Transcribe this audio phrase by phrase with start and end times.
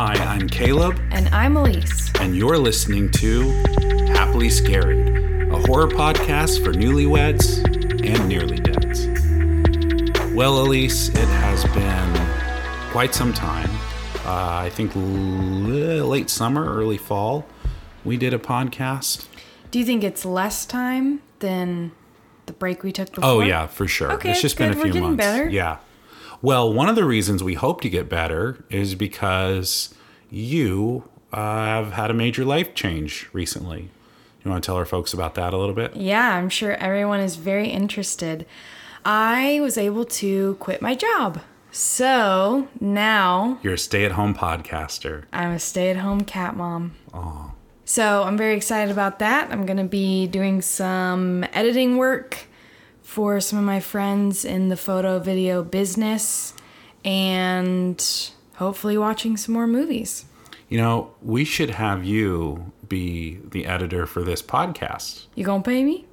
[0.00, 2.12] Hi, I'm Caleb, And I'm Elise.
[2.20, 3.50] and you're listening to
[4.12, 5.00] Happily Scary,
[5.50, 7.64] a horror podcast for newlyweds
[8.06, 9.08] and nearly deads.
[10.34, 13.68] Well, Elise, it has been quite some time.
[14.24, 17.44] Uh, I think l- late summer, early fall,
[18.04, 19.26] we did a podcast.
[19.72, 21.90] Do you think it's less time than
[22.46, 23.28] the break we took before?
[23.28, 24.12] Oh yeah, for sure.
[24.12, 24.78] Okay, it's just been a good.
[24.78, 25.24] We're few getting months.
[25.24, 25.48] better.
[25.48, 25.78] Yeah.
[26.40, 29.94] Well, one of the reasons we hope to get better is because
[30.30, 33.90] you uh, have had a major life change recently.
[34.44, 35.96] You want to tell our folks about that a little bit?
[35.96, 38.46] Yeah, I'm sure everyone is very interested.
[39.04, 41.40] I was able to quit my job.
[41.70, 45.24] So now You're a stay-at-home podcaster.
[45.32, 46.94] I'm a stay at home cat mom.
[47.84, 49.50] So I'm very excited about that.
[49.50, 52.47] I'm going to be doing some editing work
[53.08, 56.52] for some of my friends in the photo video business
[57.06, 60.26] and hopefully watching some more movies.
[60.68, 65.24] You know, we should have you be the editor for this podcast.
[65.34, 66.04] You going to pay me?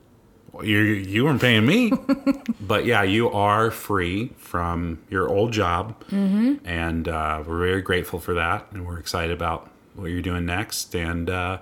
[0.63, 1.91] You you weren't paying me,
[2.61, 6.65] but yeah, you are free from your old job, mm-hmm.
[6.65, 10.95] and uh, we're very grateful for that, and we're excited about what you're doing next.
[10.95, 11.57] And uh,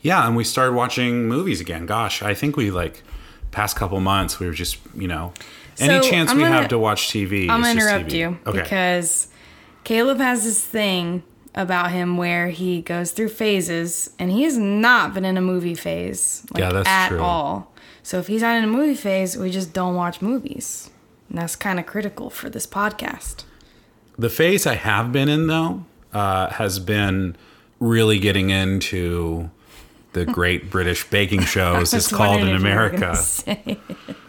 [0.00, 1.84] yeah, and we started watching movies again.
[1.84, 3.02] Gosh, I think we like
[3.50, 5.32] past couple months we were just you know
[5.80, 7.48] any So, chance I'm we gonna- have to watch TV.
[7.48, 8.18] I'm gonna interrupt TV.
[8.18, 8.62] you Okay.
[8.62, 9.28] because
[9.84, 11.22] Caleb has this thing
[11.54, 15.74] about him where he goes through phases, and he has not been in a movie
[15.74, 17.20] phase like, Yeah, that's at true.
[17.20, 17.72] all.
[18.02, 20.90] So if he's not in a movie phase, we just don't watch movies,
[21.28, 23.44] and that's kind of critical for this podcast.
[24.18, 27.36] The phase I have been in though uh, has been
[27.80, 29.50] really getting into
[30.12, 31.92] the great British baking shows.
[31.94, 33.76] is called in wondering if you were America.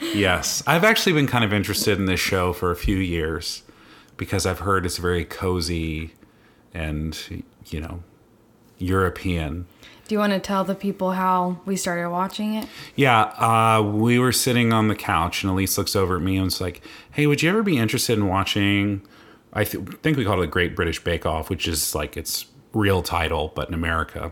[0.14, 3.64] Yes, I've actually been kind of interested in this show for a few years
[4.18, 6.14] because I've heard it's very cozy
[6.74, 8.04] and you know
[8.78, 9.68] European.
[10.08, 12.68] Do you want to tell the people how we started watching it?
[12.96, 16.46] Yeah, uh, we were sitting on the couch and Elise looks over at me and
[16.46, 19.02] was like, "Hey, would you ever be interested in watching?"
[19.54, 22.46] I th- think we call it a Great British Bake Off, which is like its
[22.74, 24.32] real title, but in America,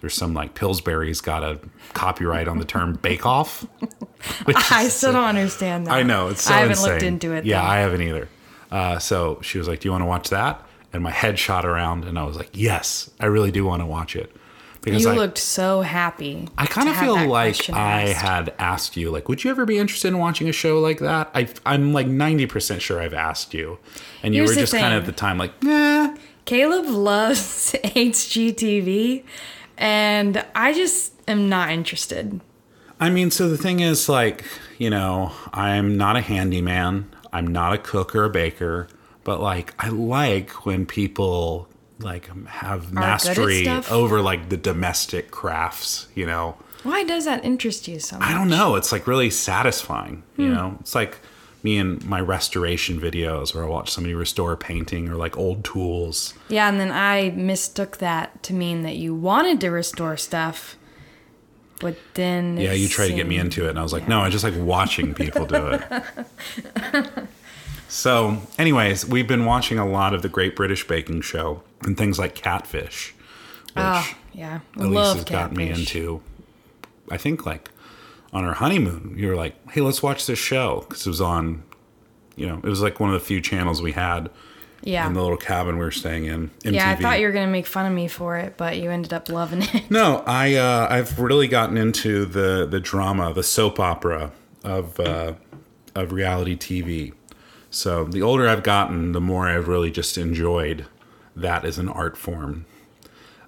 [0.00, 1.60] there's some like Pillsbury's got a
[1.92, 3.66] copyright on the term Bake Off.
[4.46, 5.92] I still don't understand that.
[5.92, 6.90] I know it's so I haven't insane.
[6.92, 7.44] looked into it.
[7.44, 7.68] Yeah, though.
[7.68, 8.28] I haven't either.
[8.70, 11.64] Uh, so she was like, "Do you want to watch that?" And my head shot
[11.64, 14.34] around, and I was like, "Yes, I really do want to watch it."
[14.82, 16.48] Because you I, looked so happy.
[16.56, 18.22] I kind of feel like I asked.
[18.22, 21.30] had asked you, like, "Would you ever be interested in watching a show like that?"
[21.34, 23.78] I, I'm like 90 percent sure I've asked you,
[24.22, 29.22] and you Here's were just kind of at the time like, "Nah." Caleb loves HGTV,
[29.78, 32.40] and I just am not interested.
[33.00, 34.44] I mean, so the thing is, like,
[34.76, 37.14] you know, I'm not a handyman.
[37.32, 38.88] I'm not a cook or a baker,
[39.22, 41.68] but like, I like when people
[42.00, 46.08] like have mastery over like the domestic crafts.
[46.14, 48.28] You know, Why does that interest you so much?
[48.28, 48.76] I don't know.
[48.76, 50.22] It's like really satisfying.
[50.36, 50.42] Hmm.
[50.42, 51.18] You know, it's like
[51.62, 55.64] me and my restoration videos where I watch somebody restore a painting or like old
[55.64, 56.34] tools.
[56.48, 60.76] Yeah, and then I mistook that to mean that you wanted to restore stuff,
[61.80, 64.20] but then Yeah, you tried to get me into it, and I was like, no,
[64.20, 65.82] I just like watching people do it.
[67.88, 72.18] so, anyways, we've been watching a lot of the Great British Baking Show and things
[72.18, 73.14] like Catfish,
[73.74, 76.20] which Oh, yeah, Elise love has gotten me into.
[77.10, 77.70] I think like
[78.32, 81.62] on our honeymoon, you were like, hey, let's watch this show because it was on.
[82.36, 84.30] You know, it was like one of the few channels we had
[84.82, 86.50] Yeah, in the little cabin we were staying in.
[86.62, 86.72] MTV.
[86.74, 86.90] yeah.
[86.90, 89.28] I thought you were gonna make fun of me for it, but you ended up
[89.28, 89.90] loving it.
[89.90, 94.30] No, I uh, I've really gotten into the the drama, the soap opera
[94.62, 95.32] of uh,
[95.96, 97.12] of reality TV.
[97.70, 100.86] So the older I've gotten, the more I've really just enjoyed
[101.34, 102.66] that as an art form.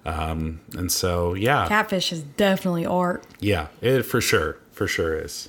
[0.05, 3.23] Um, and so yeah, Catfish is definitely art.
[3.39, 5.47] yeah, it for sure, for sure is.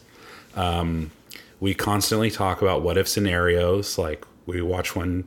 [0.56, 1.10] Um,
[1.58, 3.96] we constantly talk about what if scenarios.
[3.96, 5.24] Like we watch one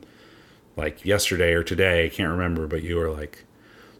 [0.76, 3.42] like yesterday or today, I can't remember, but you were like,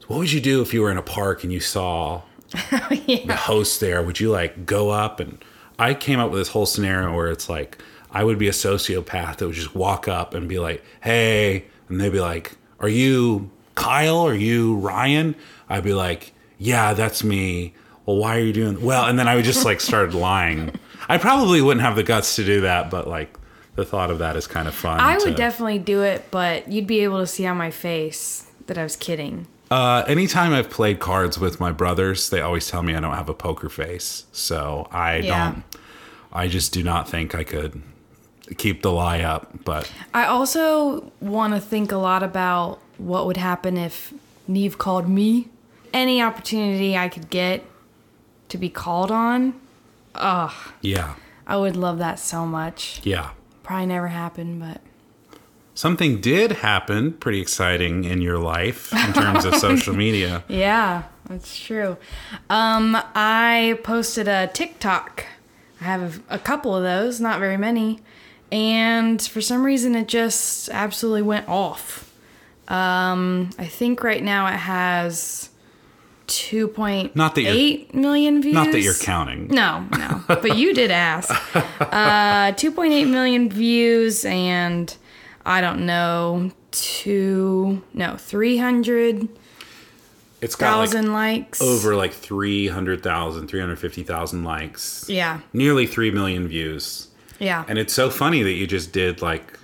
[0.06, 2.22] "What would you do if you were in a park and you saw
[2.70, 4.00] the host there?
[4.00, 5.44] Would you like go up?" And
[5.76, 7.82] I came up with this whole scenario where it's like
[8.12, 12.00] I would be a sociopath that would just walk up and be like, "Hey," and
[12.00, 14.20] they'd be like, "Are you Kyle?
[14.20, 15.34] Are you Ryan?"
[15.68, 17.74] I'd be like, "Yeah, that's me."
[18.06, 18.80] Well, why are you doing?
[18.82, 20.72] Well, and then I would just like started lying.
[21.08, 23.36] I probably wouldn't have the guts to do that, but like
[23.74, 25.00] the thought of that is kind of fun.
[25.00, 28.46] I would to- definitely do it, but you'd be able to see on my face
[28.66, 29.46] that I was kidding.
[29.70, 33.28] Uh, anytime I've played cards with my brothers, they always tell me I don't have
[33.28, 34.24] a poker face.
[34.30, 35.50] So I Yeah.
[35.50, 35.64] don't.
[36.32, 37.82] I just do not think I could
[38.58, 39.64] keep the lie up.
[39.64, 44.14] But I also want to think a lot about what would happen if
[44.46, 45.48] Nev called me.
[45.92, 47.64] Any opportunity I could get
[48.48, 49.54] to be called on,
[50.14, 51.14] ugh, Yeah.
[51.46, 53.00] I would love that so much.
[53.04, 53.30] Yeah.
[53.62, 54.80] Probably never happened, but
[55.74, 60.42] Something did happen pretty exciting in your life in terms of social media.
[60.48, 61.98] yeah, that's true.
[62.48, 65.26] Um, I posted a TikTok.
[65.82, 68.00] I have a couple of those, not very many,
[68.50, 72.10] and for some reason it just absolutely went off.
[72.68, 75.50] Um, I think right now it has
[76.26, 78.54] two point Not that eight million views.
[78.54, 79.48] Not that you're counting.
[79.48, 80.22] No, no.
[80.26, 81.34] But you did ask.
[81.86, 84.94] Uh, 2.8 million views and
[85.44, 89.28] I don't know, two, no, three hundred.
[90.42, 91.62] It's got like likes.
[91.62, 95.08] over like 300,000, 350,000 likes.
[95.08, 95.40] Yeah.
[95.52, 97.08] Nearly 3 million views.
[97.38, 97.64] Yeah.
[97.68, 99.58] And it's so funny that you just did like,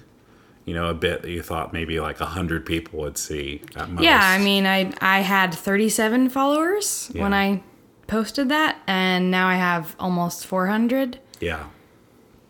[0.64, 3.88] you know, a bit that you thought maybe like a 100 people would see at
[3.91, 4.05] most.
[4.05, 7.62] yeah, I mean, I I had 37 followers when I
[8.06, 11.64] posted that and now I have almost 400 Yeah.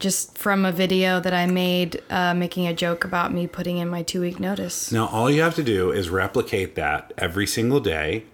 [0.00, 3.88] just from a video that I made uh, making a joke about me putting in
[3.88, 4.90] my 2-week notice.
[4.90, 8.24] Now, all you have to do is replicate that every single day,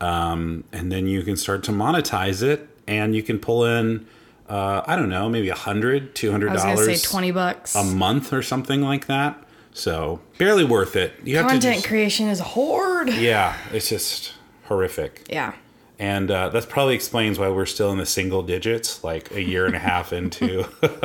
[0.00, 4.06] um, and then you can start to monetize it, and you can pull in,
[4.50, 7.74] uh, I don't know, maybe a hundred, two hundred dollars say 20 bucks.
[7.74, 9.42] a month or something like that.
[9.72, 11.12] So barely worth it.
[11.24, 13.08] You have Content to just, creation is hard.
[13.14, 14.32] yeah, it's just
[14.64, 15.52] horrific, Yeah.
[16.00, 19.66] and uh, that probably explains why we're still in the single digits, like a year
[19.66, 20.64] and a half into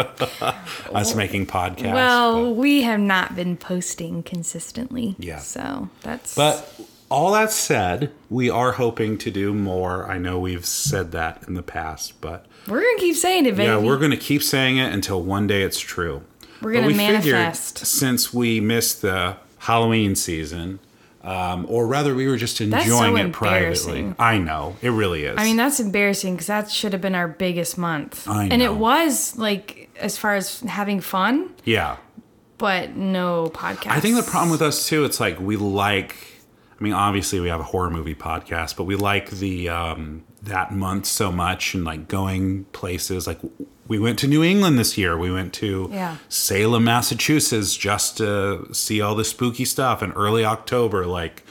[0.93, 1.93] us making podcasts.
[1.93, 5.15] Well, we have not been posting consistently.
[5.19, 5.37] Yeah.
[5.39, 6.35] So that's.
[6.35, 10.09] But all that said, we are hoping to do more.
[10.09, 13.63] I know we've said that in the past, but we're gonna keep saying it, baby.
[13.63, 16.23] yeah, we're going to keep saying it until one day it's true.
[16.61, 17.79] We're gonna we manifest.
[17.79, 20.79] Figured since we missed the Halloween season,
[21.25, 24.13] um, or rather, we were just enjoying so it privately.
[24.19, 25.35] I know it really is.
[25.37, 28.27] I mean, that's embarrassing because that should have been our biggest month.
[28.27, 31.97] I And it was like as far as having fun, yeah.
[32.59, 33.87] but no podcast.
[33.91, 36.15] I think the problem with us too, it's like we like.
[36.79, 40.71] I mean, obviously we have a horror movie podcast, but we like the um, that
[40.71, 43.27] month so much and like going places.
[43.27, 43.39] Like
[43.87, 45.17] we went to New England this year.
[45.17, 46.17] We went to Yeah.
[46.29, 50.01] Salem, Massachusetts, just to see all the spooky stuff.
[50.01, 51.43] In early October, like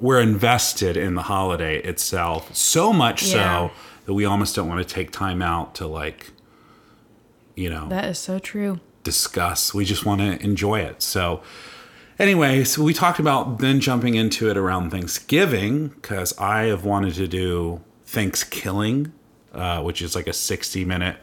[0.00, 3.32] we're invested in the holiday itself so much Yeah.
[3.68, 3.70] so
[4.06, 6.32] that we almost don't want to take time out to like,
[7.54, 8.80] you know, that is so true.
[9.04, 9.72] discuss.
[9.72, 11.00] We just want to enjoy it.
[11.02, 11.40] So,
[12.18, 17.14] anyway, so we talked about then jumping into it around Thanksgiving because I have wanted
[17.14, 17.80] to do
[18.14, 19.12] Thanksgiving,
[19.52, 21.16] uh, which is like a 60 minute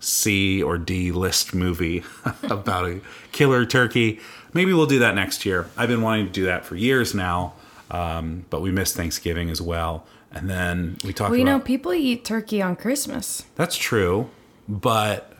[0.00, 2.02] C or D list movie
[2.44, 3.00] about a
[3.32, 4.20] killer turkey.
[4.52, 5.68] Maybe we'll do that next year.
[5.76, 7.54] I've been wanting to do that for years now,
[7.90, 10.06] um, but we missed Thanksgiving as well.
[10.32, 13.44] And then we talked Well, you about know, people eat turkey on Christmas.
[13.54, 14.30] that's true,
[14.68, 15.32] but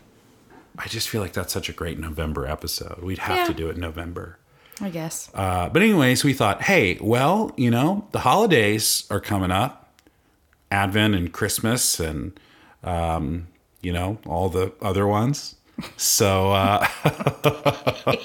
[0.79, 3.03] I just feel like that's such a great November episode.
[3.03, 3.47] We'd have Yeah.
[3.47, 4.39] to do it in November.
[4.81, 5.31] I guess.
[5.35, 9.82] Uh, but anyways, we thought, hey, well, you know, the holidays are coming up,
[10.73, 12.39] Advent and Christmas, and
[12.83, 13.47] um,
[13.83, 15.55] you know all the other ones.
[15.97, 16.87] So uh,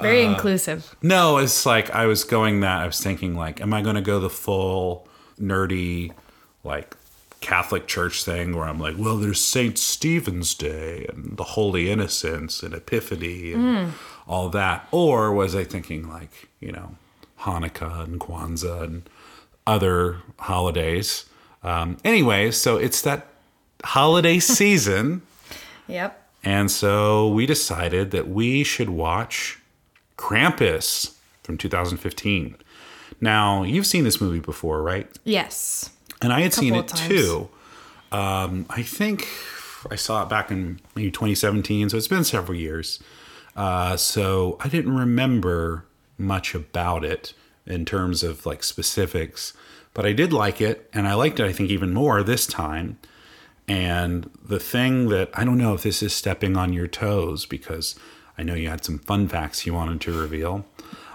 [0.00, 0.94] Very inclusive.
[1.02, 4.02] no, it's like I was going that I was thinking like, am I going to
[4.02, 5.08] go the full
[5.40, 6.12] nerdy
[6.62, 6.96] like
[7.40, 12.62] Catholic Church thing where I'm like, well, there's Saint Stephen's Day and the Holy Innocents
[12.62, 13.92] and Epiphany and
[14.26, 16.96] all that, or was I thinking like, you know,
[17.40, 19.08] Hanukkah and Kwanzaa and
[19.66, 21.24] other holidays?
[21.62, 23.26] Um, anyway, so it's that
[23.84, 25.22] holiday season.
[25.88, 26.20] Yep.
[26.42, 29.58] And so we decided that we should watch
[30.18, 32.56] Krampus from 2015.
[33.20, 35.08] Now, you've seen this movie before, right?
[35.24, 35.90] Yes.
[36.20, 37.48] And I had seen it too.
[38.12, 39.26] Um, I think
[39.90, 43.02] I saw it back in maybe 2017, so it's been several years.
[43.56, 45.84] Uh, so I didn't remember
[46.18, 47.32] much about it
[47.66, 49.52] in terms of like specifics,
[49.92, 52.98] but I did like it, and I liked it, I think, even more this time.
[53.66, 57.94] And the thing that I don't know if this is stepping on your toes because
[58.36, 60.66] I know you had some fun facts you wanted to reveal.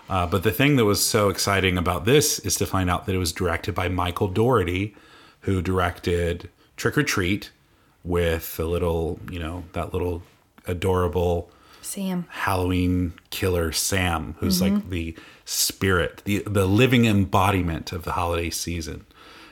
[0.10, 3.14] Uh, but the thing that was so exciting about this is to find out that
[3.14, 4.96] it was directed by Michael Dougherty,
[5.42, 7.52] who directed Trick or Treat
[8.04, 10.24] with the little, you know, that little
[10.66, 11.52] adorable
[11.82, 12.26] Sam.
[12.30, 15.16] Halloween killer Sam, who's like the
[15.50, 19.06] spirit, the the living embodiment of the holiday season.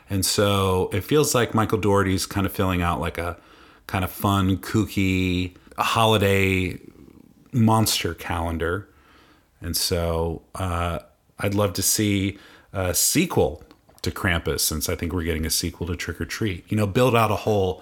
[0.09, 3.37] And so it feels like Michael Dougherty's kind of filling out like a
[3.87, 6.79] kind of fun, kooky holiday
[7.51, 8.87] monster calendar.
[9.59, 10.99] And so uh,
[11.39, 12.37] I'd love to see
[12.71, 13.63] a sequel
[14.03, 16.71] to Krampus, since I think we're getting a sequel to Trick or Treat.
[16.71, 17.81] You know, build out a whole.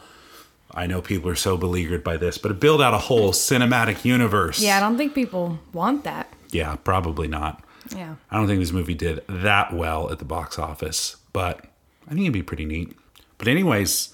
[0.71, 4.59] I know people are so beleaguered by this, but build out a whole cinematic universe.
[4.59, 6.31] Yeah, I don't think people want that.
[6.51, 7.61] Yeah, probably not.
[7.93, 8.15] Yeah.
[8.31, 11.65] I don't think this movie did that well at the box office, but
[12.07, 12.95] I think it'd be pretty neat.
[13.37, 14.13] But anyways,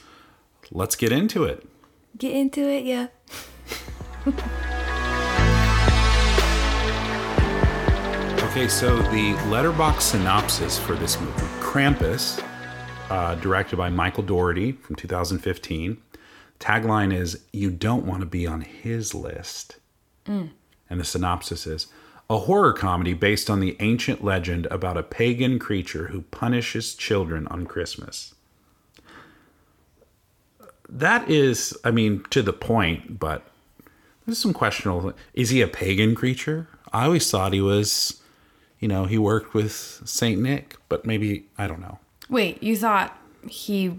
[0.72, 1.68] let's get into it.
[2.18, 3.08] Get into it, yeah.
[8.52, 12.44] Okay, so the Letterboxd synopsis for this movie Krampus,
[13.10, 15.98] uh, directed by Michael Dougherty from 2015.
[16.60, 19.78] Tagline is You don't want to be on his list.
[20.90, 21.88] And the synopsis is
[22.32, 27.46] a horror comedy based on the ancient legend about a pagan creature who punishes children
[27.48, 28.34] on Christmas.
[30.88, 33.44] That is, I mean, to the point, but
[34.26, 35.12] there's some questionable.
[35.34, 36.70] Is he a pagan creature?
[36.94, 38.22] I always thought he was,
[38.80, 42.00] you know, he worked with Saint Nick, but maybe I don't know.
[42.30, 43.98] Wait, you thought he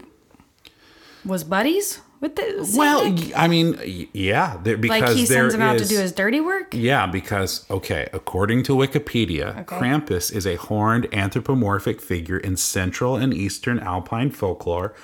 [1.22, 3.36] was buddies with the well, Nick?
[3.36, 6.72] I mean, yeah, there, because like he sends him out to do his dirty work?
[6.72, 9.76] Yeah, because okay, according to Wikipedia, Okay.
[9.76, 14.94] Krampus is a horned anthropomorphic figure in Central and Eastern Alpine folklore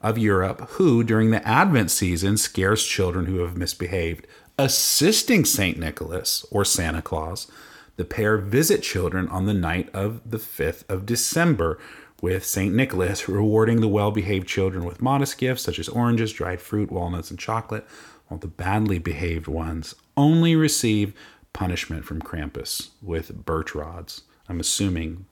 [0.00, 4.26] of Europe who, during the Advent season, scares children who have misbehaved.
[4.56, 7.50] Assisting Saint Nicholas or Santa Claus,
[7.96, 11.78] the pair visit children on the night of the 5th of December,
[12.20, 12.74] with St.
[12.74, 17.30] Nicholas rewarding the well behaved children with modest gifts such as oranges, dried fruit, walnuts,
[17.30, 17.86] and chocolate,
[18.26, 21.14] while the badly behaved ones only receive
[21.52, 24.22] punishment from Krampus with birch rods.
[24.48, 25.26] I'm assuming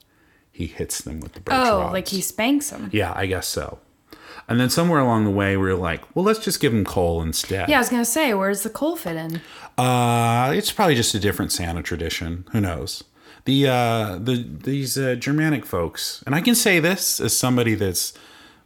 [0.50, 1.88] he hits them with the birch Oh, rods.
[1.90, 2.88] Oh, like he spanks them.
[2.92, 3.78] Yeah, I guess so.
[4.48, 7.20] And then somewhere along the way, we are like, well, let's just give him coal
[7.20, 7.68] instead.
[7.68, 9.40] Yeah, I was gonna say, where does the coal fit in?
[9.76, 12.46] Uh, it's probably just a different Santa tradition.
[12.52, 13.02] Who knows?
[13.46, 18.12] The uh, the these uh, Germanic folks, and I can say this as somebody that's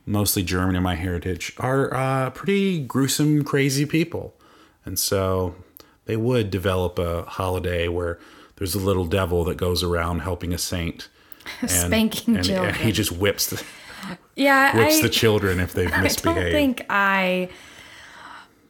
[0.07, 4.35] mostly German in my heritage, are uh, pretty gruesome, crazy people,
[4.85, 5.55] and so
[6.07, 8.19] they would develop a holiday where
[8.57, 11.09] there's a little devil that goes around helping a saint,
[11.61, 12.75] and, Spanking and, children.
[12.75, 13.63] and he just whips the,
[14.35, 16.41] Yeah, whips I, the children if they've I misbehaved.
[16.41, 17.51] don't think I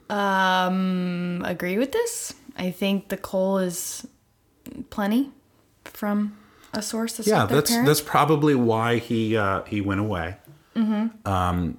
[0.09, 2.35] um agree with this.
[2.57, 4.07] I think the coal is
[4.91, 5.31] plenty
[5.85, 6.37] from
[6.73, 7.87] a source that's yeah, that's parent.
[7.87, 10.37] that's probably why he uh, he went away.
[11.27, 11.79] Um,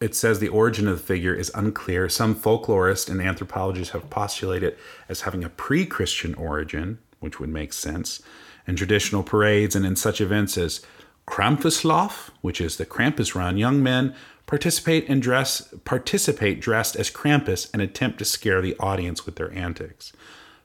[0.00, 2.08] it says the origin of the figure is unclear.
[2.08, 4.76] Some folklorists and anthropologists have postulated
[5.08, 8.22] as having a pre-Christian origin, which would make sense.
[8.66, 10.82] In traditional parades and in such events as
[11.26, 14.14] Krampuslauf, which is the Krampus run, young men
[14.46, 19.52] participate and dress participate dressed as Krampus and attempt to scare the audience with their
[19.52, 20.12] antics.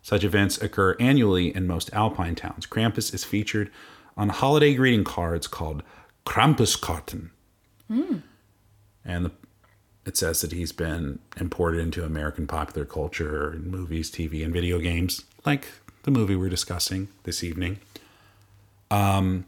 [0.03, 2.67] Such events occur annually in most alpine towns.
[2.67, 3.71] Krampus is featured
[4.17, 5.81] on holiday greeting cards called
[6.25, 7.29] Krampuskarten.
[9.05, 9.31] And the,
[10.05, 14.77] it says that he's been imported into American popular culture in movies, TV, and video
[14.77, 15.67] games, like
[16.03, 17.79] the movie we're discussing this evening.
[18.91, 19.45] Um,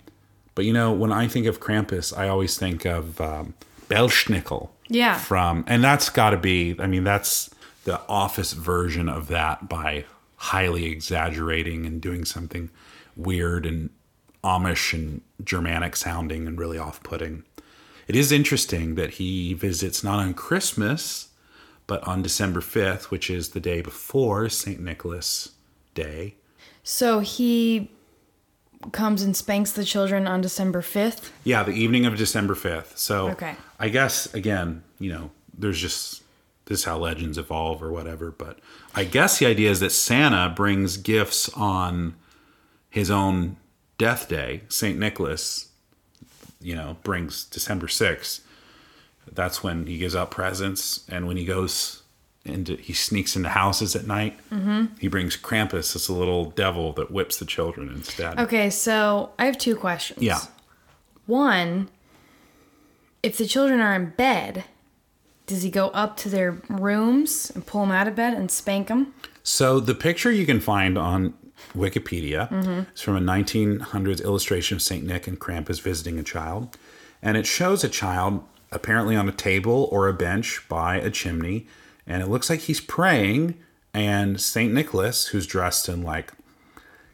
[0.56, 3.54] but you know, when I think of Krampus, I always think of um,
[3.90, 4.70] Belsnickel.
[4.88, 5.18] Yeah.
[5.18, 6.76] From and that's got to be.
[6.80, 7.50] I mean, that's
[7.84, 10.06] the office version of that by
[10.38, 12.70] highly exaggerating and doing something
[13.16, 13.90] weird and
[14.44, 17.44] Amish and Germanic sounding and really off-putting.
[18.08, 21.30] It is interesting that he visits not on Christmas,
[21.88, 24.80] but on December 5th, which is the day before St.
[24.80, 25.54] Nicholas
[25.96, 26.36] Day.
[26.84, 27.90] so he
[28.92, 31.32] comes and spanks the children on December 5th.
[31.44, 32.98] Yeah, the evening of December 5th.
[32.98, 33.56] So Okay.
[33.80, 36.22] I guess, again, you know, there's just
[36.66, 38.32] this is how legends evolve or whatever.
[38.32, 38.60] But
[38.94, 42.16] I guess the idea is that Santa brings gifts on
[42.90, 43.58] his own
[43.98, 44.64] death day.
[44.70, 44.98] St.
[44.98, 45.70] Nicholas,
[46.62, 48.42] you know, brings December 6th.
[49.32, 51.06] That's when he gives out presents.
[51.10, 52.04] And when he goes
[52.46, 54.86] into, he sneaks into houses at night, mm-hmm.
[55.00, 58.40] he brings Krampus, this little devil that whips the children instead.
[58.40, 60.22] Okay, so I have two questions.
[60.22, 60.40] Yeah.
[61.26, 61.90] One,
[63.24, 64.66] if the children are in bed,
[65.46, 68.88] does he go up to their rooms and pull them out of bed and spank
[68.88, 69.14] them?
[69.44, 71.34] So the picture you can find on
[71.76, 72.52] Wikipedia
[72.94, 76.78] is from a 1900s illustration of Saint Nick and Krampus visiting a child,
[77.22, 81.68] and it shows a child apparently on a table or a bench by a chimney,
[82.08, 83.56] and it looks like he's praying.
[83.94, 86.34] And Saint Nicholas, who's dressed in like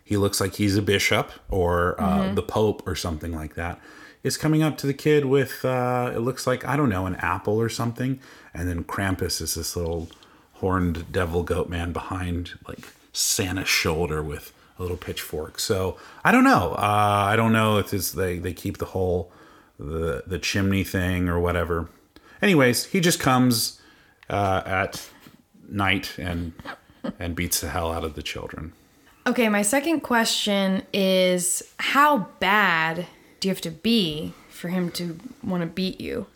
[0.04, 3.80] he looks like he's a bishop or uh, the pope or something like that
[4.24, 7.16] is coming up to the kid with uh, it looks like i don't know an
[7.16, 8.20] apple or something
[8.54, 10.10] and then krampus is this little
[10.54, 15.60] horned devil goat man behind like santa's shoulder with a little pitchfork.
[15.60, 16.74] So I don't know.
[16.74, 19.32] Uh, I don't know if this, they they keep the whole
[19.80, 21.88] the the chimney thing or whatever.
[22.42, 23.80] Anyways, he just comes
[24.30, 25.08] uh, at
[25.70, 26.54] night and
[27.20, 28.74] and beats the hell out of the children.
[29.28, 33.06] Okay, my second question is how bad
[33.42, 36.28] do you have to be for him to want to beat you?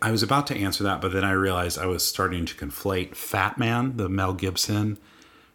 [0.00, 3.14] I was about to answer that, but then I realized I was starting to conflate
[3.14, 4.98] Fat Man, the Mel Gibson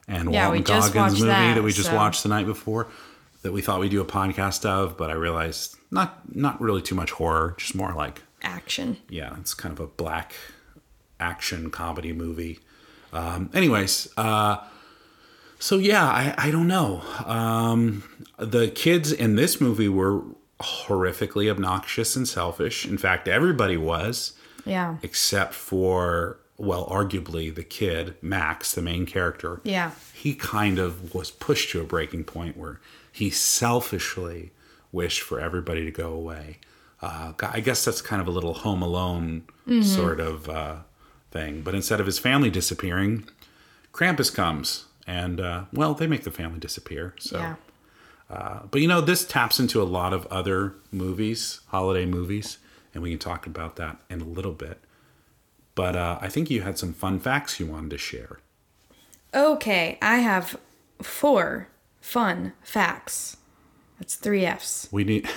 [0.08, 2.88] and Yeah, Walton Goggins movie that, that, we just so- watched the night before
[3.42, 6.96] that we thought we'd do a podcast of, but I realized not not really too
[6.96, 8.98] much horror, just more like Action.
[9.10, 10.34] yeah, it's kind of a black
[11.20, 12.60] action comedy movie.
[13.14, 14.58] Um, anyways, uh,
[15.60, 17.02] so yeah, I, I don't know.
[17.26, 18.04] Um,
[18.38, 20.22] the kids in this movie were
[20.60, 22.86] horrifically obnoxious and selfish.
[22.86, 24.34] In fact, everybody was,
[24.66, 24.98] Yeah.
[25.04, 29.62] except for, well, arguably the kid, Max, the main character.
[29.64, 29.92] Yeah.
[30.14, 32.80] He kind of was pushed to a breaking point where
[33.12, 34.52] he selfishly
[34.92, 36.58] wished for everybody to go away.
[37.02, 39.44] Uh, I guess that's kind of a little Home Alone
[39.84, 40.78] sort of uh,
[41.30, 41.62] thing.
[41.62, 43.28] But instead of his family disappearing,
[43.94, 47.16] Krampus comes, and uh, well, they make the family disappear.
[47.20, 47.56] So, Yeah.
[48.30, 52.58] uh, but you know, this taps into a lot of other movies, holiday movies,
[52.94, 54.80] and we can talk about that in a little bit.
[55.76, 58.40] But uh, I think you had some fun facts you wanted to share.
[59.34, 60.58] Okay, I have
[61.02, 61.68] four
[62.02, 63.38] fun facts.
[64.00, 64.88] That's three F's.
[64.92, 65.30] We need.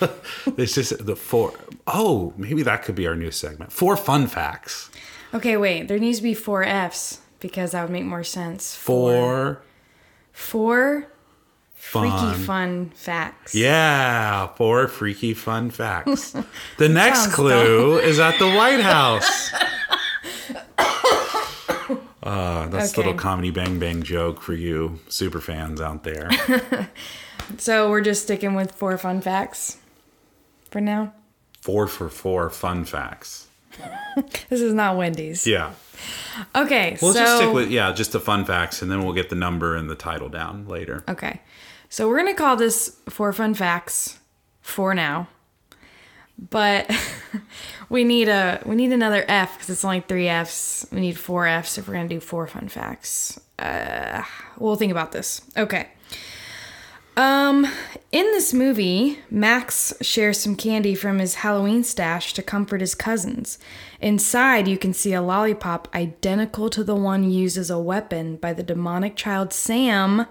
[0.56, 1.52] this is the four
[1.88, 3.72] oh maybe that could be our new segment.
[3.72, 4.90] Four fun facts.
[5.34, 8.74] Okay, wait, there needs to be four F's because that would make more sense.
[8.74, 9.62] Four
[10.32, 11.06] Four
[11.74, 12.34] freaky fun.
[12.44, 13.54] fun facts.
[13.54, 16.34] Yeah, four freaky fun facts.
[16.78, 19.50] The next clue is at the White House.
[22.22, 26.30] Uh, that's a little comedy bang bang joke for you super fans out there.
[27.56, 29.78] So we're just sticking with four fun facts
[30.70, 31.14] for now.
[31.62, 33.47] four for four fun facts.
[34.48, 35.46] This is not Wendy's.
[35.46, 35.72] Yeah.
[36.54, 39.28] Okay, We'll so just stick with yeah, just the fun facts and then we'll get
[39.30, 41.04] the number and the title down later.
[41.08, 41.40] Okay.
[41.88, 44.18] So we're going to call this four fun facts
[44.60, 45.28] for now.
[46.50, 46.90] But
[47.88, 50.86] we need a we need another F cuz it's only 3 Fs.
[50.92, 53.40] We need 4 Fs if we're going to do four fun facts.
[53.58, 54.22] Uh
[54.58, 55.42] we'll think about this.
[55.56, 55.88] Okay.
[57.18, 57.66] Um
[58.10, 63.58] in this movie, Max shares some candy from his Halloween stash to comfort his cousins.
[64.00, 68.52] Inside, you can see a lollipop identical to the one used as a weapon by
[68.54, 70.26] the demonic child Sam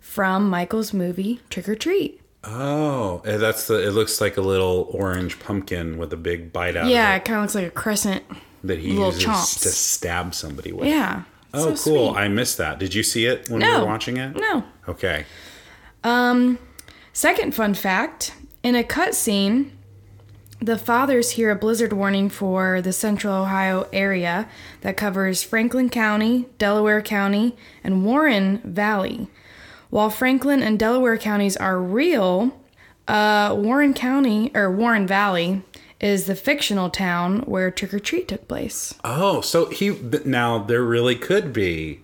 [0.00, 2.20] from Michael's movie Trick or Treat.
[2.42, 3.86] Oh, eh, that's the.
[3.86, 7.24] It looks like a little orange pumpkin with a big bite out Yeah, of it
[7.24, 8.22] kind of looks like a crescent.
[8.64, 9.62] that he uses chomps.
[9.62, 10.88] to stab somebody with.
[10.88, 11.22] Yeah.
[11.54, 12.08] Oh, so cool!
[12.12, 12.20] sweet.
[12.20, 12.78] I missed that.
[12.80, 14.36] Did you see it when we were watching it?
[14.36, 14.64] No.
[14.88, 15.24] Okay.
[17.16, 19.70] Second fun fact in a cutscene,
[20.60, 24.48] the fathers hear a blizzard warning for the central Ohio area
[24.80, 29.28] that covers Franklin County, Delaware County, and Warren Valley.
[29.90, 32.60] While Franklin and Delaware counties are real,
[33.06, 35.62] uh, Warren County, or Warren Valley,
[36.00, 38.92] is the fictional town where Trick or Treat took place.
[39.04, 39.90] Oh, so he
[40.24, 42.00] now there really could be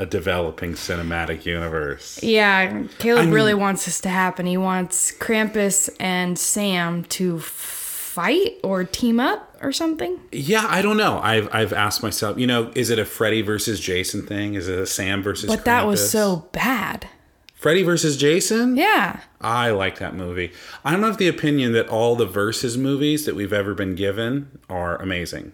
[0.00, 2.22] a developing cinematic universe.
[2.22, 4.46] Yeah, Caleb I mean- really wants this to happen.
[4.46, 10.18] He wants Krampus and Sam to fight or team up or something.
[10.32, 11.20] Yeah, I don't know.
[11.22, 12.38] I've I've asked myself.
[12.38, 14.54] You know, is it a Freddy versus Jason thing?
[14.54, 15.50] Is it a Sam versus?
[15.50, 17.06] But that was so bad.
[17.54, 18.78] Freddy versus Jason.
[18.78, 19.20] Yeah.
[19.38, 20.50] I like that movie.
[20.82, 24.96] I'm of the opinion that all the versus movies that we've ever been given are
[24.96, 25.52] amazing.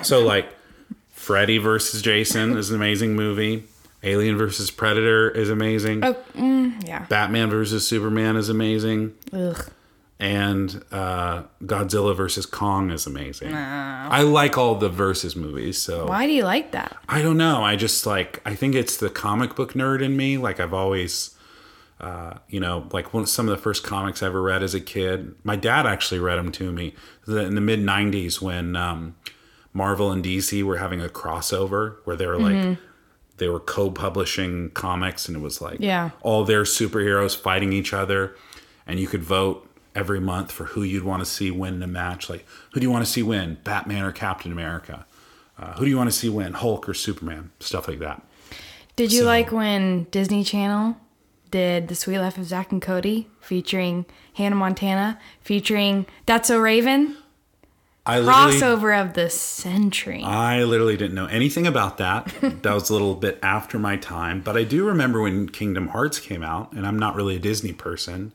[0.00, 0.48] So like
[1.22, 3.62] Freddy versus Jason is an amazing movie.
[4.02, 6.04] Alien versus Predator is amazing.
[6.04, 7.06] Oh, mm, yeah.
[7.08, 9.14] Batman versus Superman is amazing.
[9.32, 9.64] Ugh.
[10.18, 13.54] And uh, Godzilla versus Kong is amazing.
[13.54, 15.78] I like all the versus movies.
[15.80, 16.96] So Why do you like that?
[17.08, 17.62] I don't know.
[17.62, 20.38] I just like I think it's the comic book nerd in me.
[20.38, 21.36] Like I've always,
[22.00, 24.80] uh, you know, like one some of the first comics I ever read as a
[24.80, 25.36] kid.
[25.44, 26.94] My dad actually read them to me
[27.26, 29.14] The- in the mid '90s when um,
[29.72, 32.78] Marvel and DC were having a crossover where they were like
[33.38, 36.10] they were co-publishing comics, and it was like Yeah.
[36.20, 38.36] all their superheroes fighting each other,
[38.86, 41.86] and you could vote every month for who you'd want to see win in a
[41.86, 42.28] match.
[42.30, 45.06] Like who do you want to see win, Batman or Captain America?
[45.58, 47.50] Uh, who do you want to see win, Hulk or Superman?
[47.60, 48.22] Stuff like that.
[48.96, 50.96] Did you So- like when Disney Channel
[51.50, 57.16] did The Suite Life of Zack and Cody featuring Hannah Montana, featuring That's So Raven?
[58.04, 60.22] I crossover of the century.
[60.24, 62.32] I literally didn't know anything about that.
[62.40, 66.18] that was a little bit after my time, but I do remember when Kingdom Hearts
[66.18, 68.32] came out, and I'm not really a Disney person.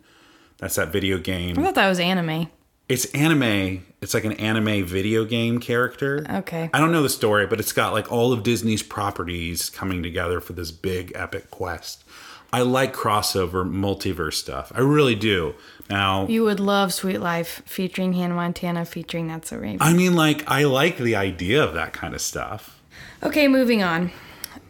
[0.59, 1.59] That's that video game.
[1.59, 2.49] I thought that was anime.
[2.89, 3.85] It's anime.
[4.01, 6.25] It's like an anime video game character.
[6.29, 6.69] Okay.
[6.73, 10.39] I don't know the story, but it's got like all of Disney's properties coming together
[10.39, 12.05] for this big epic quest.
[12.51, 14.71] I like crossover multiverse stuff.
[14.73, 15.55] I really do.
[15.89, 19.77] Now, You would love Suite Life featuring Hannah Montana featuring That's So Raven.
[19.81, 22.81] I mean, like, I like the idea of that kind of stuff.
[23.23, 24.11] Okay, moving on.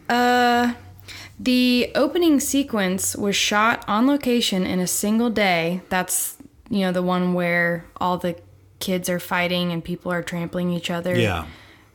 [0.08, 0.74] Uh,
[1.38, 5.82] the opening sequence was shot on location in a single day.
[5.88, 6.36] That's
[6.70, 8.36] you know the one where all the
[8.80, 11.16] kids are fighting and people are trampling each other.
[11.18, 11.46] Yeah.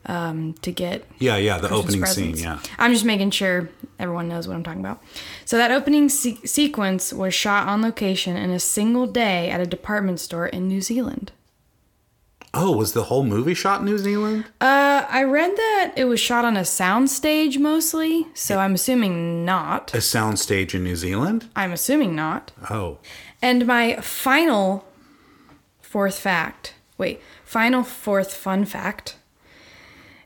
[0.06, 2.58] To get Yeah, yeah, the Christmas opening scene, yeah.
[2.78, 5.02] I'm just making sure everyone knows what I'm talking about.
[5.44, 9.66] So that opening se- sequence was shot on location in a single day at a
[9.66, 11.32] department store in New Zealand.
[12.56, 14.44] Oh, was the whole movie shot in New Zealand?
[14.60, 19.92] Uh, I read that it was shot on a soundstage mostly, so I'm assuming not.
[19.92, 21.48] A soundstage in New Zealand?
[21.56, 22.52] I'm assuming not.
[22.70, 22.98] Oh.
[23.42, 24.86] And my final
[25.80, 29.16] fourth fact wait, final fourth fun fact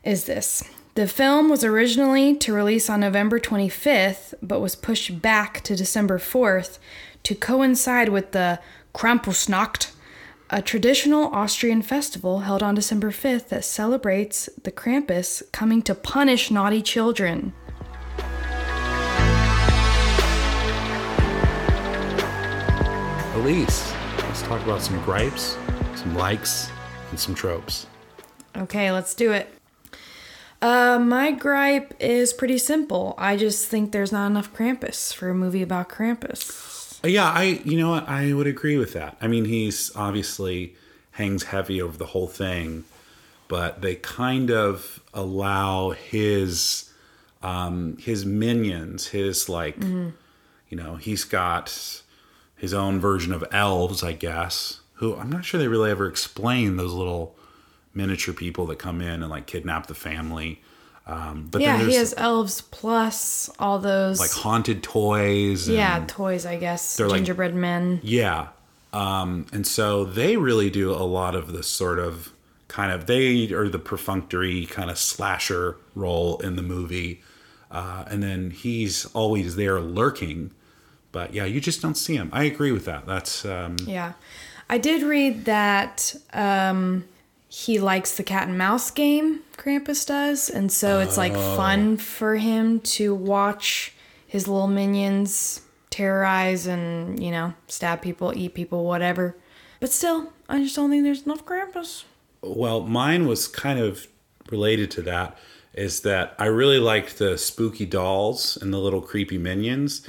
[0.03, 0.63] is this.
[0.95, 6.17] The film was originally to release on November 25th, but was pushed back to December
[6.17, 6.77] 4th
[7.23, 8.59] to coincide with the
[8.93, 9.91] Krampusnacht,
[10.49, 16.49] a traditional Austrian festival held on December 5th that celebrates the Krampus coming to punish
[16.49, 17.53] naughty children.
[23.35, 25.55] Elise, let's talk about some gripes,
[25.95, 26.69] some likes,
[27.11, 27.87] and some tropes.
[28.57, 29.58] Okay, let's do it.
[30.61, 33.15] Uh, my gripe is pretty simple.
[33.17, 36.99] I just think there's not enough Krampus for a movie about Krampus.
[37.03, 39.15] Yeah, I you know what I would agree with that.
[39.21, 40.75] I mean, he's obviously
[41.11, 42.83] hangs heavy over the whole thing,
[43.47, 46.91] but they kind of allow his
[47.41, 52.03] um his minions, his like you know, he's got
[52.57, 56.75] his own version of elves, I guess, who I'm not sure they really ever explain
[56.75, 57.35] those little
[57.99, 60.61] miniature people that come in and like kidnap the family.
[61.05, 65.67] Um, but Yeah, then he there's has elves plus all those like haunted toys.
[65.67, 66.45] And, yeah toys.
[66.45, 67.99] I guess They're like- gingerbread men.
[68.03, 68.47] Yeah.
[68.93, 72.31] Um, and so they really do a lot of this sort of
[72.67, 77.21] kind of, they are the perfunctory kind of slasher role in the movie.
[77.71, 80.51] Uh, and then he's always there lurking.
[81.11, 82.29] But yeah, you just don't see him.
[82.31, 83.05] I agree with that.
[83.07, 84.13] That's, um, Yeah,
[84.69, 87.05] I did read that um,
[87.51, 89.41] he likes the cat and mouse game.
[89.57, 91.55] Krampus does, and so it's like Oh.
[91.57, 93.93] fun for him to watch
[94.27, 99.35] his little minions terrorize and you know stab people, eat people, whatever.
[99.79, 102.03] But still, I just don't think there's enough Krampus.
[102.41, 104.07] Well, mine was kind of
[104.51, 105.37] related to that.
[105.73, 110.01] Is that I really liked the spooky dolls and the little creepy minions,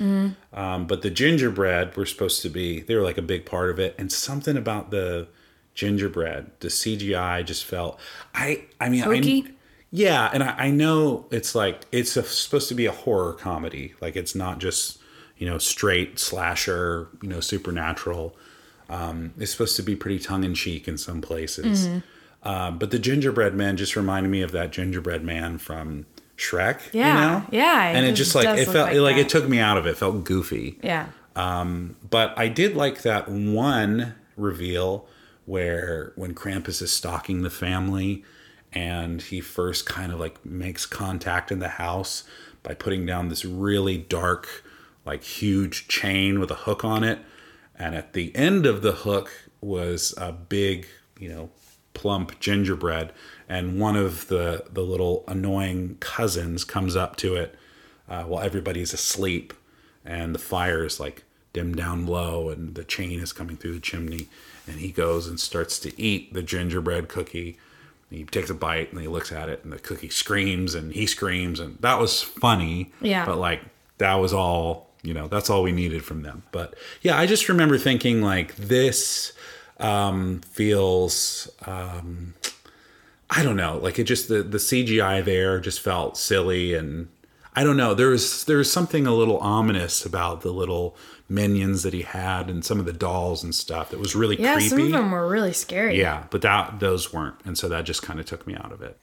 [0.53, 3.79] um, but the gingerbread were supposed to be they were like a big part of
[3.79, 5.29] it, and something about the
[5.75, 7.99] gingerbread, the CGI just felt
[8.35, 9.45] I I mean Hokey?
[9.49, 9.53] I
[9.93, 13.95] yeah, and I, I know it's like it's a, supposed to be a horror comedy,
[14.01, 14.99] like it's not just
[15.37, 18.37] you know straight slasher, you know supernatural.
[18.89, 21.89] Um, it's supposed to be pretty tongue in cheek in some places.
[22.43, 26.07] Um, but the gingerbread man just reminded me of that gingerbread man from
[26.37, 26.81] Shrek.
[26.93, 27.47] Yeah, you know?
[27.51, 29.87] yeah, And it it just like it felt like like, it took me out of
[29.87, 29.97] it.
[29.97, 30.79] Felt goofy.
[30.83, 31.07] Yeah,
[31.37, 35.07] um, But I did like that one reveal
[35.51, 38.25] where when Krampus is stalking the family
[38.73, 42.23] and he first kind of like makes contact in the house
[42.63, 44.63] by putting down this really dark,
[45.05, 47.19] like huge chain with a hook on it.
[47.77, 50.87] And at the end of the hook was a big,
[51.19, 51.51] you know,
[51.95, 53.13] plump gingerbread.
[53.49, 57.57] And one of the, the little annoying cousins comes up to it
[58.09, 59.53] uh, while everybody's asleep
[60.05, 63.81] and the fire is like dimmed down low and the chain is coming through the
[63.81, 64.29] chimney
[64.71, 67.59] and he goes and starts to eat the gingerbread cookie.
[68.11, 71.07] He takes a bite and he looks at it and the cookie screams and he
[71.07, 71.61] screams.
[71.61, 73.25] And that was funny Yeah.
[73.27, 73.61] but like
[73.99, 76.43] that was all you know that's all we needed from them.
[76.53, 79.33] But yeah i just remember thinking like this
[79.79, 82.35] um feels um
[83.33, 87.07] I don't know, like it just the the CGI there just felt silly and
[87.55, 87.95] I don't know.
[87.95, 90.97] There was there was something a little ominous about the little
[91.29, 94.55] minions that he had and some of the dolls and stuff that was really yeah.
[94.55, 94.69] creepy.
[94.69, 95.99] Some of them were really scary.
[95.99, 98.83] Yeah, but that those weren't, and so that just kind of took me out of
[98.83, 98.99] it.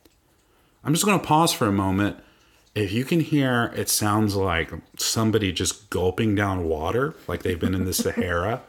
[0.83, 2.17] I'm just going to pause for a moment.
[2.73, 7.73] If you can hear, it sounds like somebody just gulping down water, like they've been
[7.73, 8.62] in the Sahara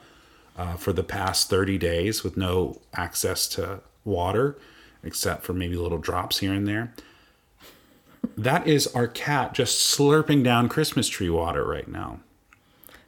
[0.57, 4.59] uh, for the past 30 days with no access to water,
[5.05, 6.93] except for maybe little drops here and there.
[8.37, 12.21] That is our cat just slurping down Christmas tree water right now.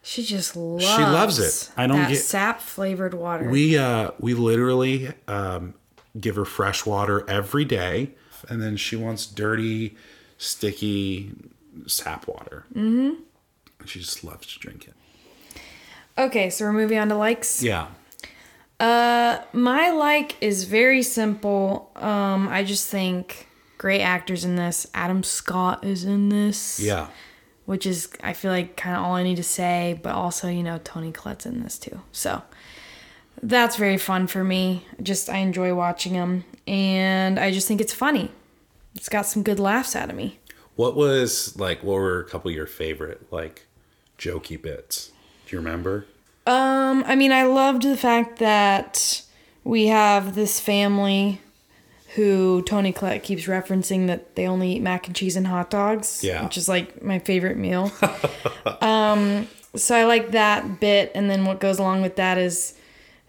[0.03, 0.85] She just loves.
[0.85, 1.71] She loves it.
[1.77, 3.49] I don't that get- sap flavored water.
[3.51, 5.75] We uh we literally um
[6.19, 8.11] give her fresh water every day
[8.49, 9.97] and then she wants dirty,
[10.39, 11.33] sticky
[11.87, 12.65] sap water.
[12.75, 13.21] Mm-hmm.
[13.85, 14.95] She just loves to drink it.
[16.19, 17.63] okay, so we're moving on to likes.
[17.63, 17.89] Yeah.
[18.79, 21.91] Uh, my like is very simple.
[21.97, 23.47] Um, I just think
[23.81, 24.87] great actors in this.
[24.93, 26.79] Adam Scott is in this.
[26.79, 27.07] Yeah.
[27.65, 30.63] Which is I feel like kind of all I need to say, but also, you
[30.63, 32.03] know, Toni Collette's in this too.
[32.13, 32.43] So
[33.43, 34.85] that's very fun for me.
[35.03, 38.31] Just I enjoy watching him and I just think it's funny.
[38.95, 40.39] It's got some good laughs out of me.
[40.77, 43.67] What was like what were a couple of your favorite like
[44.19, 45.11] jokey bits?
[45.47, 46.05] Do you remember?
[46.47, 49.23] Um, I mean, I loved the fact that
[49.65, 51.41] we have this family
[52.15, 56.25] who Toni Collette keeps referencing that they only eat mac and cheese and hot dogs.
[56.25, 56.43] Yeah.
[56.43, 57.93] Which is like my favorite meal.
[58.81, 59.47] um,
[59.77, 61.13] so I like that bit.
[61.15, 62.75] And then what goes along with that is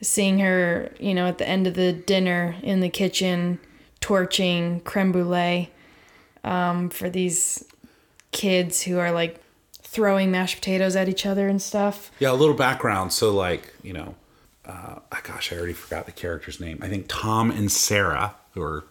[0.01, 3.59] seeing her, you know, at the end of the dinner in the kitchen
[3.99, 5.69] torching creme brulee
[6.43, 7.63] um, for these
[8.31, 9.39] kids who are like
[9.83, 12.11] throwing mashed potatoes at each other and stuff.
[12.19, 13.13] Yeah, a little background.
[13.13, 14.15] So, like, you know,
[14.65, 16.79] uh, gosh, I already forgot the character's name.
[16.81, 18.85] I think Tom and Sarah, who are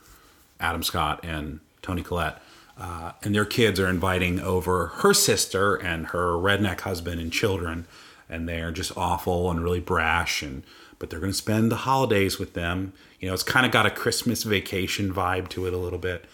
[0.58, 2.40] Adam Scott and Toni Collette,
[2.78, 7.86] uh, and their kids are inviting over her sister and her redneck husband and children,
[8.28, 10.62] and they are just awful and really brash, and
[10.98, 12.92] but they're going to spend the holidays with them.
[13.20, 16.26] You know, it's kind of got a Christmas vacation vibe to it a little bit.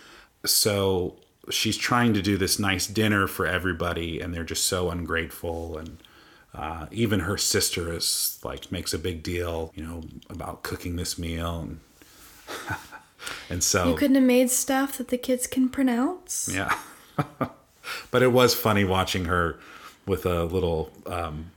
[0.45, 1.17] So
[1.51, 5.99] she's trying to do this nice dinner for everybody, and they're just so ungrateful and.
[6.55, 11.19] Uh, even her sister is like makes a big deal, you know, about cooking this
[11.19, 11.81] meal, and
[13.51, 16.49] and so You couldn't have made stuff that the kids can pronounce.
[16.53, 16.77] yeah.
[18.11, 19.59] but it was funny watching her
[20.07, 21.51] with a little um,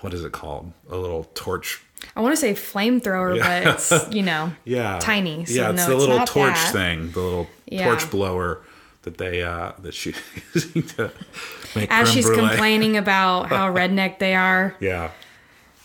[0.00, 0.72] what is it called?
[0.90, 1.82] A little torch.
[2.14, 5.44] I want to say flamethrower, but it's you know Yeah, tiny.
[5.46, 6.72] So yeah, it's no, the it's little torch that.
[6.72, 7.86] thing, the little Yeah.
[7.88, 8.60] torch blower
[9.02, 10.14] that they uh that she
[10.54, 11.10] using to
[11.74, 12.48] make As she's brulee.
[12.48, 15.10] complaining about how redneck they are, Yeah.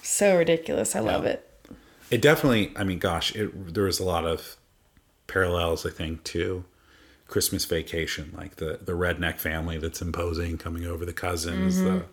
[0.02, 0.96] so ridiculous.
[0.96, 1.48] I love it.
[2.10, 4.58] it definitely i mean gosh it there was a lot of
[5.32, 6.64] parallels i think to
[7.28, 11.86] christmas vacation like the the redneck family that's imposing coming over the cousins Mm-hmm.
[12.00, 12.06] the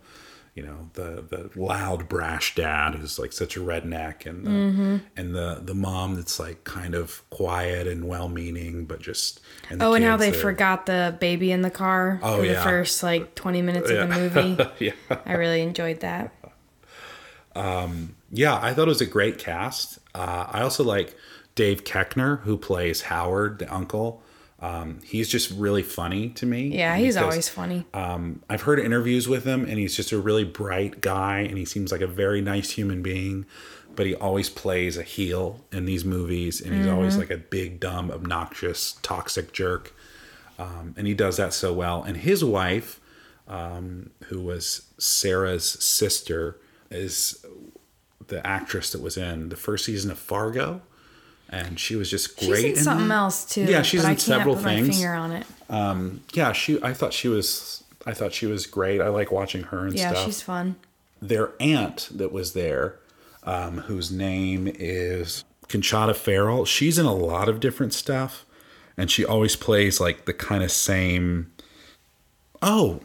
[0.54, 4.96] you know the the loud brash dad who's like such a redneck and the Mm-hmm.
[5.16, 9.94] and the the mom that's like kind of quiet and well-meaning but just and Oh,
[9.94, 13.34] and how they that forgot the baby in the car Oh, for the first like
[13.36, 14.56] 20 minutes of the movie.
[14.84, 14.92] yeah
[15.26, 16.32] I really enjoyed that.
[18.30, 19.98] Yeah, I thought it was a great cast.
[20.14, 21.16] Uh, I also like
[21.58, 24.22] Dave Koechner, who plays Howard, the uncle.
[24.60, 26.68] Um, he's just really funny to me.
[26.68, 27.84] Yeah, he's because, always funny.
[27.92, 31.64] Um, I've heard interviews with him, and he's just a really bright guy, and he
[31.64, 33.44] seems like a very nice human being.
[33.96, 37.20] But he always plays a heel in these movies, and he's always Mm-hmm.
[37.20, 39.92] like a big, dumb, obnoxious, toxic jerk.
[40.58, 42.02] Um, and he does that so well.
[42.04, 43.00] And his wife,
[43.48, 46.58] um, who was Sarah's sister,
[46.90, 47.44] is
[48.28, 50.82] the actress that was in the first season of Fargo,
[51.50, 53.14] and she was just She's great in in something that.
[53.14, 53.64] else too.
[53.64, 54.88] Yeah, she's but in I can't several put things.
[54.88, 55.46] my finger on it.
[56.34, 56.82] Yeah, she.
[56.82, 57.84] I thought she was.
[58.06, 59.00] I thought she was great.
[59.00, 60.24] I like watching her and Yeah, stuff.
[60.24, 60.76] she's fun.
[61.20, 62.98] Their aunt that was there,
[63.42, 66.64] um, whose name is Conchata Ferrell.
[66.64, 68.46] She's in a lot of different stuff,
[68.96, 71.52] and she always plays like the kind of same.
[72.62, 73.00] Oh,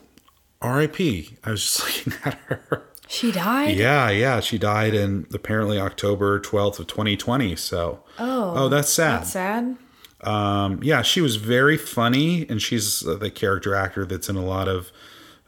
[0.61, 1.37] R.I.P.
[1.43, 2.83] I was just looking at her.
[3.07, 3.75] She died.
[3.77, 7.55] Yeah, yeah, she died in apparently October twelfth of twenty twenty.
[7.55, 9.21] So, Oh, oh, that's sad.
[9.21, 9.77] That's sad.
[10.21, 14.67] Um, yeah, she was very funny, and she's the character actor that's in a lot
[14.69, 14.91] of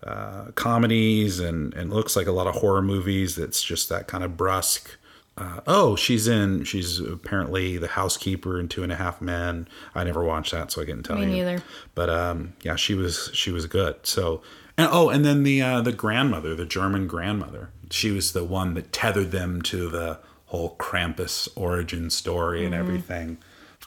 [0.03, 3.35] uh, comedies and and looks like a lot of horror movies.
[3.35, 4.97] That's just that kind of brusque.
[5.37, 6.63] Uh, oh, she's in.
[6.65, 9.67] She's apparently the housekeeper in Two and a Half Men.
[9.93, 11.29] I never watched that, so I couldn't tell Me you.
[11.31, 11.63] neither.
[11.93, 13.95] But um, yeah, she was she was good.
[14.03, 14.41] So
[14.77, 18.73] and oh, and then the uh, the grandmother, the German grandmother, she was the one
[18.75, 22.81] that tethered them to the whole Krampus origin story and Mm-hmm.
[22.83, 23.37] everything.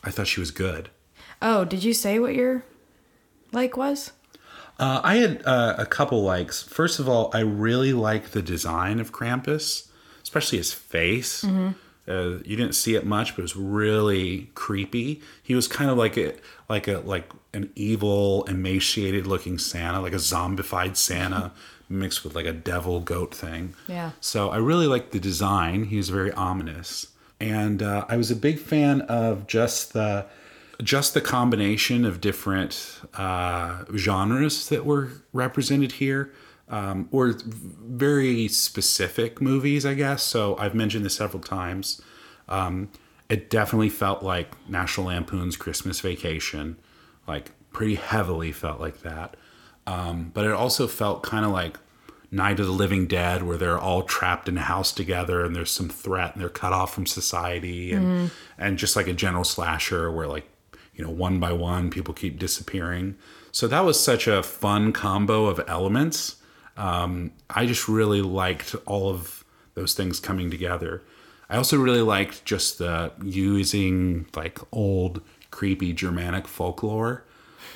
[0.04, 0.90] I thought she was good.
[1.42, 2.64] Oh, did you say what your
[3.52, 4.12] like was?
[4.78, 6.62] Uh, I had uh, a couple likes.
[6.62, 9.88] First of all, I really like the design of Krampus,
[10.22, 11.44] especially his face.
[12.08, 15.20] Uh, you didn't see it much, but it was really creepy.
[15.42, 16.34] He was kind of like a
[16.68, 21.52] like a like an evil, emaciated looking Santa, like a zombified Santa
[21.88, 23.74] mixed with like a devil goat thing.
[23.86, 24.12] Yeah.
[24.20, 25.84] So I really liked the design.
[25.84, 27.08] He was very ominous,
[27.40, 30.26] and uh, I was a big fan of just the
[30.82, 36.32] just the combination of different uh, genres that were represented here
[36.70, 40.22] um, or very specific movies, I guess.
[40.22, 42.00] So I've mentioned this several times.
[42.48, 42.90] Um,
[43.28, 46.76] it definitely felt like National Lampoon's Christmas Vacation,
[47.26, 49.36] like pretty heavily felt like that.
[49.86, 51.78] Um, but it also felt kind of like
[52.30, 55.70] Night of the Living Dead, where they're all trapped in a house together and there's
[55.70, 60.12] some threat and they're cut off from society, and and just like a general slasher
[60.12, 60.46] where like
[60.94, 63.16] you know one by one people keep disappearing.
[63.50, 66.36] So that was such a fun combo of elements.
[66.78, 71.02] Um, I just really liked all of those things coming together.
[71.50, 77.24] I also really liked just the using like old creepy Germanic folklore.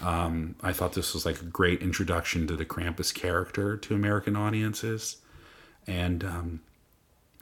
[0.02, 4.36] Um, I thought this was like a great introduction to the Krampus character to American
[4.36, 5.16] audiences,
[5.86, 6.60] and um,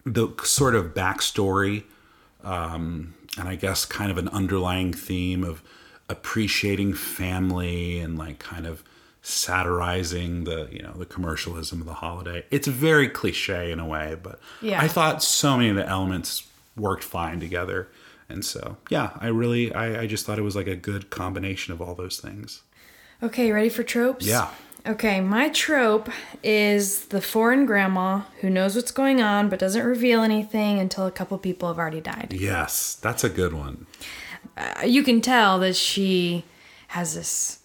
[0.05, 1.85] the sort of backstory,
[2.43, 5.63] um, and I guess kind of an underlying theme of
[6.09, 8.83] appreciating family and like kind of
[9.23, 12.45] satirizing the you know the commercialism of the holiday.
[12.51, 14.81] It's very cliche in a way, but Yeah.
[14.81, 17.89] I thought so many of the elements worked fine together.
[18.29, 21.73] And so, yeah, I really, I, I just thought it was like a good combination
[21.75, 22.63] of all those things.
[23.21, 24.25] Okay, ready for tropes?
[24.25, 24.51] Yeah.
[24.87, 26.09] Okay, my trope
[26.45, 31.11] is the foreign grandma who knows what's going on but doesn't reveal anything until a
[31.11, 32.33] couple people have already died.
[32.33, 33.87] Yes, that's a good one.
[34.57, 36.45] Uh, You can tell that she
[36.89, 37.59] has this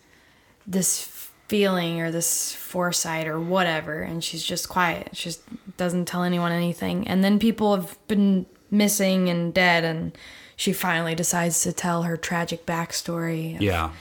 [0.67, 0.99] this
[1.47, 5.09] feeling or this foresight or whatever and she's just quiet.
[5.13, 5.41] She just
[5.77, 7.07] doesn't tell anyone anything.
[7.07, 10.17] And then people have been missing and dead and
[10.55, 13.59] she finally decides to tell her tragic backstory.
[13.59, 13.91] Yeah.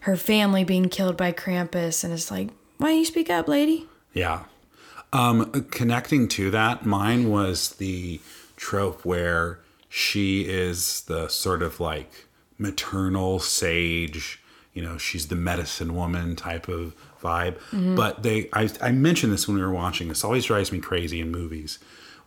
[0.00, 3.86] Her family being killed by Krampus and it's like, why don't you speak up, lady?
[4.12, 4.44] Yeah.
[5.12, 8.20] Um, connecting to that, mine was the
[8.56, 12.26] trope where she is the sort of like
[12.58, 14.40] maternal sage,
[14.74, 17.56] you know, she's the medicine woman type of vibe.
[17.70, 17.94] Mm-hmm.
[17.94, 20.08] But they, I, I mentioned this when we were watching.
[20.08, 21.78] This always drives me crazy in movies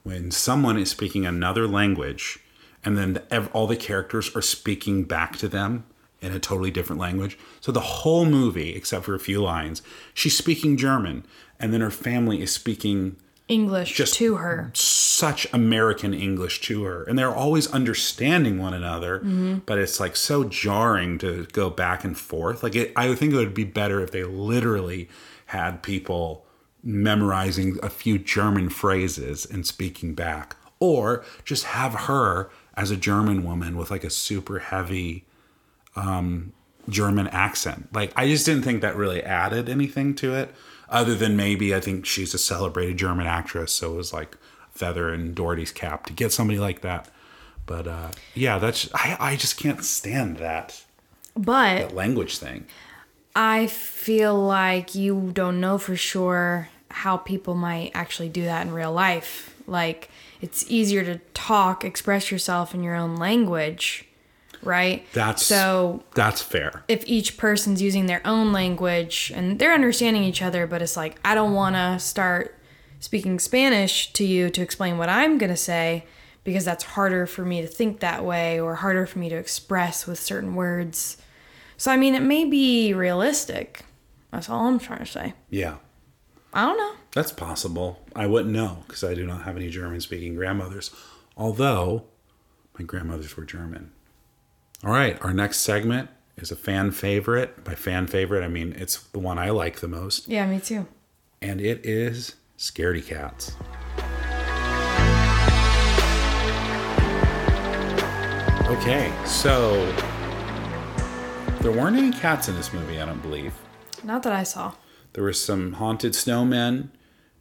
[0.04, 2.40] when someone is speaking another language
[2.84, 5.84] and then ev- all the characters are speaking back to them
[6.22, 7.38] in a totally different language.
[7.60, 9.82] So the whole movie, except for a few lines,
[10.14, 11.26] she's speaking German,
[11.60, 14.72] and then her family is speaking English Just- to her.
[14.74, 19.20] such American English to her, and they're always understanding one another.
[19.66, 22.62] But it's like so jarring to go back and forth.
[22.64, 25.10] Like it, I think it would be better if they literally
[25.48, 26.46] had people
[26.84, 33.44] memorizing a few German phrases and speaking back, or just have her as a German
[33.44, 35.26] woman with like a super heavy
[35.96, 36.54] um,
[36.90, 37.88] German accent.
[37.94, 40.54] Like I just didn't think that really added anything to it,
[40.90, 44.38] other than maybe I think she's a celebrated German actress, so it was like
[44.72, 47.10] feather in Dougherty's cap to get somebody like that.
[47.66, 50.84] But uh, yeah, that's I, I just can't stand that
[51.36, 52.66] But that language thing.
[53.36, 58.74] I feel like you don't know for sure how people might actually do that in
[58.74, 59.54] real life.
[59.68, 60.10] Like,
[60.42, 64.07] it's easier to talk, express yourself in your own language,
[64.68, 65.08] right?
[65.14, 66.04] That's so.
[66.14, 66.84] that's fair.
[66.88, 71.20] If each person's using their own language and they're understanding each other, but it's like,
[71.26, 72.56] I don't want to start
[73.00, 76.06] speaking Spanish to you to explain what I'm going to say
[76.44, 80.06] because that's harder for me to think that way or harder for me to express
[80.06, 81.18] with certain words.
[81.78, 83.84] So, I mean, it may be realistic.
[84.32, 85.34] That's all I'm trying to say.
[85.50, 85.76] Yeah,
[86.54, 86.94] I don't know.
[87.12, 88.02] that's possible.
[88.16, 90.92] I wouldn't know because I do not have any German speaking grandmothers.
[91.36, 92.06] Although
[92.78, 93.92] my grandmothers were German.
[94.84, 97.64] All right, our next segment is a fan favorite.
[97.64, 100.28] By fan favorite, I mean it's the one I like the most.
[100.28, 100.88] Yeah, me too.
[101.42, 103.56] and it is Scaredy Cats.
[108.68, 109.86] Okay, so
[111.62, 113.54] there weren't any cats in this movie, I don't believe.
[114.04, 114.74] Not that I saw.
[115.14, 116.90] There were some haunted snowmen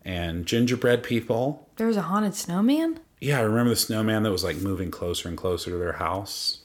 [0.04, 1.68] and gingerbread people.
[1.76, 3.00] There was a haunted snowman?
[3.20, 6.58] Yeah, I remember the snowman that was like moving closer and closer to their house,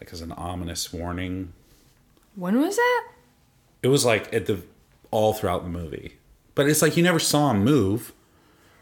[0.00, 1.52] like as an ominous warning.
[2.34, 3.08] When was that?
[3.82, 4.62] It was like at the
[5.10, 6.14] all throughout the movie,
[6.54, 8.12] but it's like you never saw him move.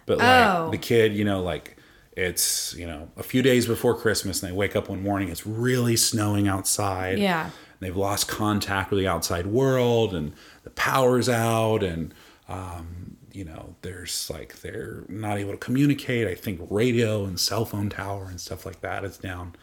[0.07, 0.71] But like Oh.
[0.71, 1.77] the kid, you know, like
[2.17, 5.47] it's you know a few days before Christmas, and they wake up one morning, it's
[5.47, 7.19] really snowing outside.
[7.19, 7.51] Yeah.
[7.81, 10.33] they've lost contact with the outside world, and
[10.65, 12.15] the power's out, and
[12.49, 16.27] um, you know, there's like they're not able to communicate.
[16.27, 19.55] I think radio and cell phone tower and stuff like that is down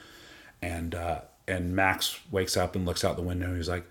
[0.61, 3.55] and uh, and Max wakes up and looks out the window.
[3.55, 3.85] He's like,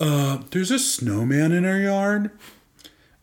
[0.00, 2.30] "Uh, there's a snowman in our yard."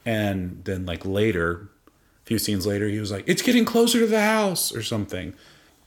[0.05, 4.07] And then like later, a few scenes later, he was like, "It's getting closer to
[4.07, 5.33] the house" or something.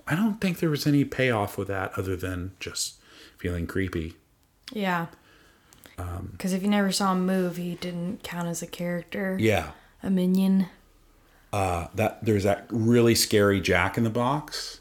[0.06, 2.94] I don't think there was any payoff with that other than just
[3.36, 4.14] feeling creepy.
[4.72, 5.06] Yeah.
[5.98, 9.70] Um, Because if you never saw him move, he didn't count as a character, Yeah.
[10.02, 10.66] a minion.
[11.52, 14.80] Uh, that there's that really scary Jack in the Box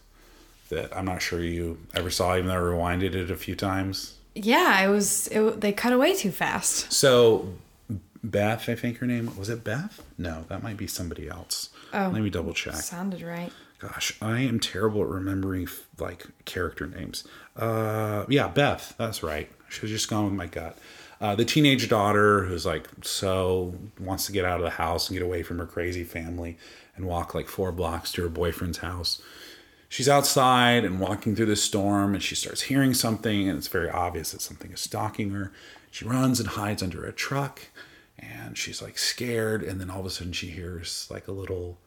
[0.70, 4.16] that I'm not sure you ever saw, even though I rewinded it a few times.
[4.36, 5.28] Yeah, it was.
[5.28, 6.92] It, they cut away too fast.
[6.94, 7.54] So
[8.24, 10.04] Beth, I think her name was it Beth?
[10.18, 11.70] No, that might be somebody else.
[11.94, 12.10] Oh.
[12.14, 12.76] Let me double check.
[12.76, 13.52] Sounded right.
[13.80, 15.68] Gosh, I am terrible at remembering
[16.00, 17.28] like character names.
[17.56, 18.96] Uh, yeah, Beth.
[18.98, 19.50] That's right.
[19.60, 20.78] I should have just gone with my gut.
[21.20, 25.18] Uh, the teenage daughter who's like so wants to get out of the house and
[25.18, 26.58] get away from her crazy family
[26.96, 29.22] and walk like four blocks to her boyfriend's house.
[29.90, 33.90] She's outside and walking through the storm and she starts hearing something and it's very
[33.90, 35.52] obvious that something is stalking her.
[35.92, 37.62] She runs and hides under a truck
[38.20, 41.78] and she's like scared and then all of a sudden she hears like a little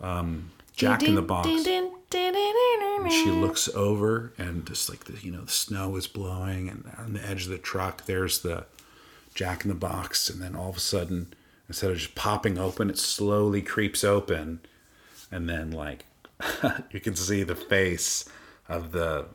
[0.00, 1.48] um, Jack in the Box.
[1.48, 1.92] And
[3.10, 7.12] she looks over and just like the you know the snow is blowing and on
[7.14, 8.64] the edge of the truck there's the
[9.34, 11.32] jack in the box and then all of a sudden
[11.68, 14.60] instead of just popping open it slowly creeps open
[15.30, 16.04] and then like
[16.90, 18.24] you can see the face
[18.68, 19.26] of the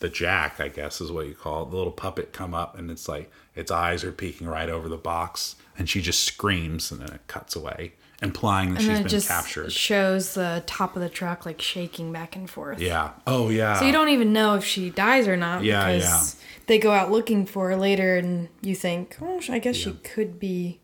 [0.00, 1.70] the jack i guess is what you call it.
[1.70, 4.96] The little puppet come up and it's like its eyes are peeking right over the
[4.96, 9.02] box and she just screams and then it cuts away implying that And she's it
[9.02, 9.72] been just captured.
[9.72, 12.80] shows the top of the truck like shaking back and forth.
[12.80, 13.10] yeah.
[13.26, 13.78] Oh yeah.
[13.78, 16.36] So you don't even know if she dies or not Yeah, because
[16.66, 20.38] they go out looking for her later, and you think, oh, I guess she could
[20.38, 20.78] be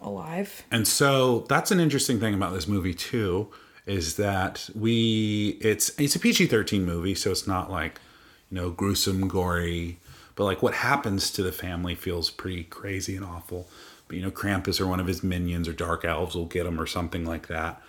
[0.00, 0.62] alive.
[0.70, 3.48] And so that's an interesting thing about this movie too,
[3.86, 8.00] is that we it's it's a PG thirteen movie, so it's not like
[8.50, 9.98] you know gruesome, gory,
[10.34, 13.68] but like what happens to the family feels pretty crazy and awful.
[14.08, 16.80] But you know, Krampus or one of his minions or dark elves will get them
[16.80, 17.80] or something like that,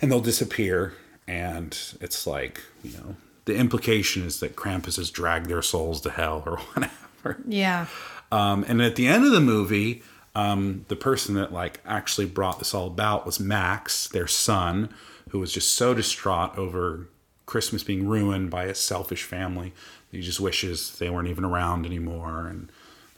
[0.00, 0.94] and they'll disappear.
[1.26, 6.10] And it's like you know the implication is that Krampus has dragged their souls to
[6.10, 7.42] hell or whatever.
[7.46, 7.86] Yeah.
[8.30, 10.02] Um, and at the end of the movie,
[10.38, 14.88] um, the person that like actually brought this all about was Max, their son,
[15.30, 17.08] who was just so distraught over
[17.44, 19.72] Christmas being ruined by a selfish family.
[20.12, 22.70] He just wishes they weren't even around anymore, and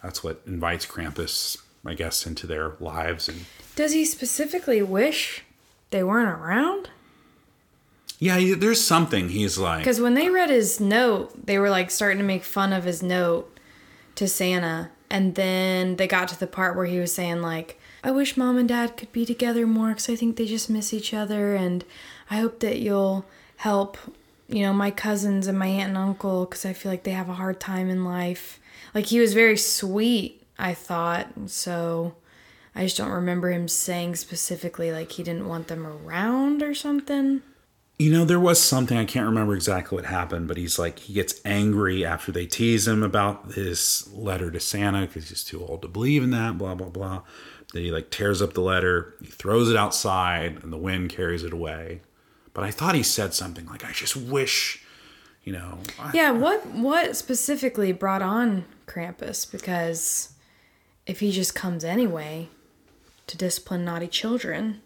[0.02, 3.28] that's what invites Krampus, I guess, into their lives.
[3.28, 3.44] And
[3.76, 5.44] Does he specifically wish
[5.90, 6.88] they weren't around?
[8.18, 9.80] yeah, there's something he's like.
[9.80, 13.02] Because when they read his note, they were like starting to make fun of his
[13.02, 13.58] note
[14.14, 14.90] to Santa.
[15.10, 18.56] And then they got to the part where he was saying, like, I wish mom
[18.56, 21.56] and dad could be together more because I think they just miss each other.
[21.56, 21.84] And
[22.30, 23.98] I hope that you'll help,
[24.48, 27.28] you know, my cousins and my aunt and uncle because I feel like they have
[27.28, 28.60] a hard time in life.
[28.94, 31.26] Like, he was very sweet, I thought.
[31.46, 32.14] So
[32.74, 37.42] I just don't remember him saying specifically, like, he didn't want them around or something.
[38.00, 41.12] You know, there was something I can't remember exactly what happened, but he's like he
[41.12, 45.82] gets angry after they tease him about his letter to Santa because he's too old
[45.82, 46.56] to believe in that.
[46.56, 47.22] Blah blah blah.
[47.74, 51.44] Then he like tears up the letter, he throws it outside, and the wind carries
[51.44, 52.00] it away.
[52.54, 54.82] But I thought he said something like, "I just wish,"
[55.44, 55.80] you know.
[55.98, 59.44] I- Yeah, what what specifically brought on Krampus?
[59.44, 60.30] Because
[61.06, 62.48] if he just comes anyway
[63.26, 64.80] to discipline naughty children,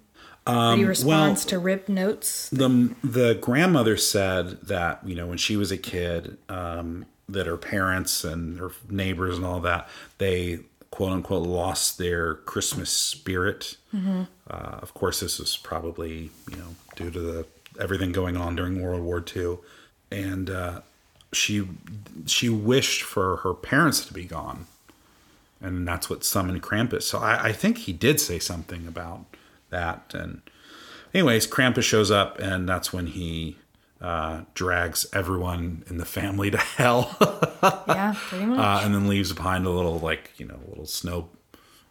[0.46, 2.50] um, he responds to rip notes.
[2.50, 7.56] the the grandmother said that you know when she was a kid um, that her
[7.56, 9.88] parents and her neighbors and all that
[10.18, 13.76] they quote unquote lost their Christmas spirit.
[14.50, 17.46] Uh, of course, this was probably you know due to the
[17.80, 19.58] everything going on during World War II,
[20.10, 20.80] and uh,
[21.32, 21.66] she
[22.26, 24.66] she wished for her parents to be gone,
[25.60, 27.02] and that's what summoned Krampus.
[27.02, 29.24] So I, I think he did say something about
[29.74, 30.14] that.
[30.14, 30.40] And
[31.12, 33.58] anyways, Krampus shows up, and that's when he
[34.00, 37.16] uh, drags everyone in the family to hell,
[37.88, 38.58] Yeah, pretty much.
[38.58, 41.28] uh, and then leaves behind a little like you know a little snow.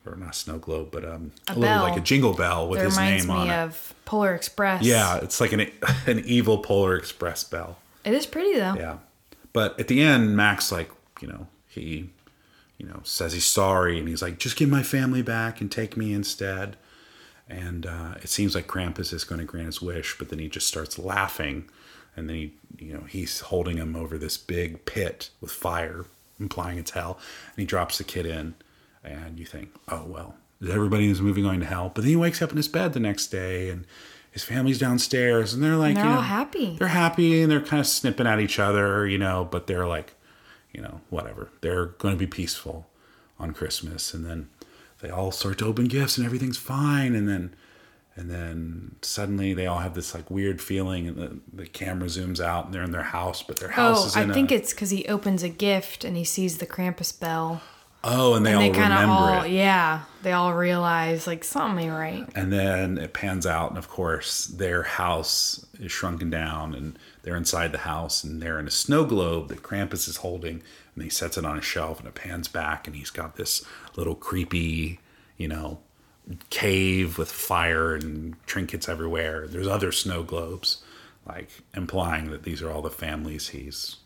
[0.06, 2.98] Or not snow globe, but um, a, little like a jingle bell with it his
[2.98, 3.44] name on it.
[3.44, 4.84] Reminds me of Polar Express.
[4.84, 5.62] Yeah, it's like an
[6.08, 7.78] an evil Polar Express bell.
[8.04, 8.74] it is pretty though.
[8.76, 8.98] Yeah.
[9.54, 12.10] But at the end, Max, like, you know, he,
[12.78, 15.96] you know, says he's sorry and he's like, just give my family back and take
[15.96, 16.76] me instead.
[17.54, 20.50] And uh, it seems like Krampus is going to grant his wish, but then he
[20.50, 21.66] just starts laughing.
[22.16, 26.06] And then he, you know, he's holding him over this big pit with fire,
[26.40, 27.20] implying it's hell.
[27.56, 28.56] And he drops the kid in.
[29.04, 31.92] And you think, oh, well, is everybody in this movie going to hell?
[31.94, 33.86] But then he wakes up in his bed the next day and
[34.32, 36.76] his family's downstairs and they're like, And they're you all know, happy.
[36.80, 40.14] they're happy and they're kind of snipping at each other, you know, but they're like,
[40.72, 41.50] you know, whatever.
[41.62, 42.88] They're going to be peaceful
[43.40, 44.14] on Christmas.
[44.14, 44.50] And then
[45.04, 47.14] they all start to open gifts and everything's fine.
[47.14, 47.54] And then
[48.16, 52.40] and then suddenly they all have this like weird feeling, and the, the camera zooms
[52.40, 54.52] out, and they're in their house, but their oh, house Oh, is I in think
[54.52, 57.62] a, it's because he opens a gift and he sees the Krampus bell.
[58.04, 59.52] Oh, and they And all they remember all, it.
[59.52, 62.28] yeah, they all realize like something ain't right.
[62.36, 67.36] And then it pans out, and of course, their house is shrunken down, and they're
[67.36, 70.62] inside the house, and they're in a snow globe that Krampus is holding,
[70.96, 73.66] and he sets it on a shelf, and it pans back, and he's got this
[73.96, 75.00] little creepy,
[75.38, 75.80] you know,
[76.50, 79.48] cave with fire and trinkets everywhere.
[79.48, 80.82] There's other snow globes,
[81.28, 83.98] like implying that these are all the families he's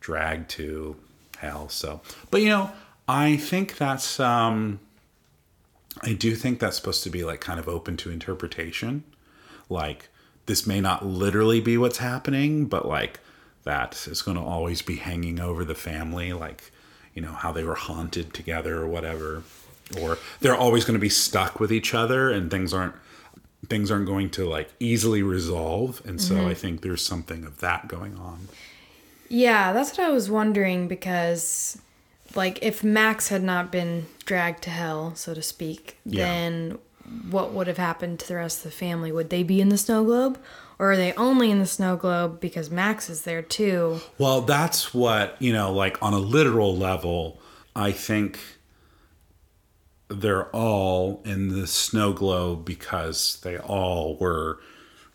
[0.00, 0.96] dragged to
[1.38, 1.68] hell.
[1.68, 2.70] So, but you know,
[3.10, 4.78] I think that's um
[6.02, 9.02] I do think that's supposed to be like kind of open to interpretation.
[9.68, 10.08] Like
[10.46, 13.18] this may not literally be what's happening, but like
[13.64, 16.70] that is going to always be hanging over the family like
[17.14, 19.42] you know how they were haunted together or whatever
[20.00, 22.94] or they're always going to be stuck with each other and things aren't
[23.68, 27.88] things aren't going to like easily resolve and so I think there's something of that
[27.88, 28.48] going on.
[29.28, 31.78] Yeah, that's what I was wondering because,
[32.34, 36.24] like, if Max had not been dragged to hell, so to speak, Yeah.
[36.24, 36.78] then
[37.30, 39.10] what would have happened to the rest of the family?
[39.10, 40.38] Would they be in the snow globe?
[40.78, 44.00] Or are they only in the snow globe because Max is there too?
[44.16, 47.40] Well, that's what, you know, like on a literal level,
[47.76, 48.38] I think
[50.08, 54.58] they're all in the snow globe because they all were,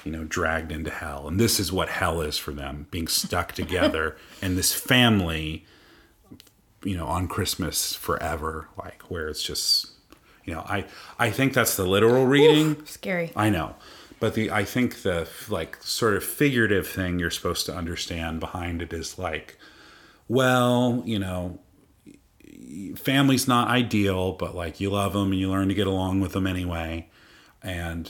[0.04, 1.28] you know, dragged into hell.
[1.28, 5.66] And this is what hell is for them being stuck together and this family,
[6.86, 9.92] you know, on Christmas forever, like where it's just,
[10.46, 10.86] you know, I,
[11.20, 12.86] I think that's the literal reading.
[12.86, 13.32] Scary.
[13.36, 13.76] I know.
[14.20, 18.82] But the I think the like sort of figurative thing you're supposed to understand behind
[18.82, 19.58] it is like,
[20.30, 21.60] well, you know,
[22.96, 26.32] family's not ideal, but like you love them and you learn to get along with
[26.34, 27.08] them anyway.
[27.62, 28.10] And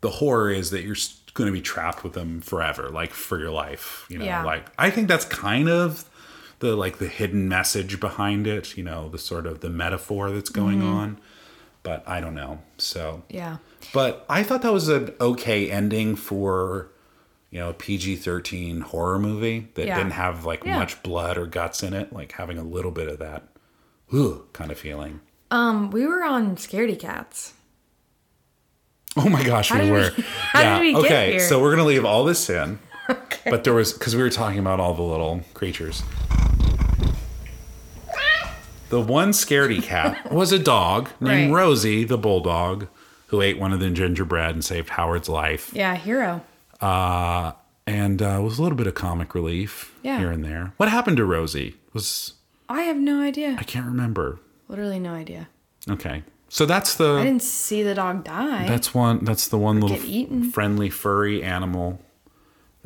[0.00, 0.96] the horror is that you're
[1.34, 4.06] going to be trapped with them forever, like for your life.
[4.08, 4.44] You know, Yeah.
[4.44, 6.04] like I think that's kind of
[6.60, 8.76] the like the hidden message behind it.
[8.76, 11.18] You know, the sort of the metaphor that's going on.
[11.82, 12.60] But I don't know.
[12.76, 13.58] So Yeah.
[13.94, 16.90] but I thought that was an okay ending for,
[17.50, 19.96] you know, a PG 13 horror movie that Yeah.
[19.96, 20.76] didn't have like Yeah.
[20.78, 23.44] much blood or guts in it, like having a little bit of that
[24.12, 25.20] ugh, kind of feeling.
[25.50, 27.54] Um, we were on Scaredy Cats.
[29.16, 30.10] Oh my gosh, How we were.
[30.16, 32.78] we get okay, so we're going to leave all this in.
[33.40, 33.50] Okay.
[33.50, 36.02] But there was, because we were talking about all the little creatures.
[38.90, 41.60] The one scaredy cat was a dog named Right.
[41.62, 42.86] Rosie, the bulldog,
[43.28, 45.70] who ate one of the gingerbread and saved Howard's life.
[45.74, 46.42] Yeah, hero.
[46.80, 47.52] uh,
[47.86, 50.18] and uh, was a little bit of comic relief Yeah.
[50.18, 50.72] here and there.
[50.78, 51.76] What happened to Rosie?
[51.94, 52.34] Was
[52.68, 53.56] I have no idea.
[53.58, 54.40] I can't remember.
[54.68, 55.48] Literally no idea.
[55.88, 57.14] Okay, so that's the.
[57.14, 58.66] I didn't see the dog die.
[58.68, 61.98] that's one that's the one little get friendly furry animal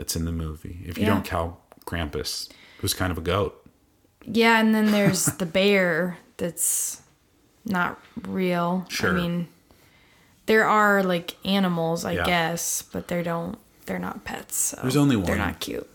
[0.03, 0.81] that's in the movie.
[0.85, 1.11] If you Yeah.
[1.11, 1.55] don't count
[1.87, 2.49] Krampus,
[2.81, 3.65] who's kind of a goat.
[4.25, 7.03] Yeah, and then there's the bear that's
[7.65, 8.85] not real.
[8.89, 9.11] Sure.
[9.11, 9.47] I mean,
[10.47, 12.25] there are like animals, I Yeah.
[12.25, 13.59] guess, but they don't.
[13.87, 14.57] They're not pets.
[14.57, 15.27] So There's only one.
[15.27, 15.89] They're not cute.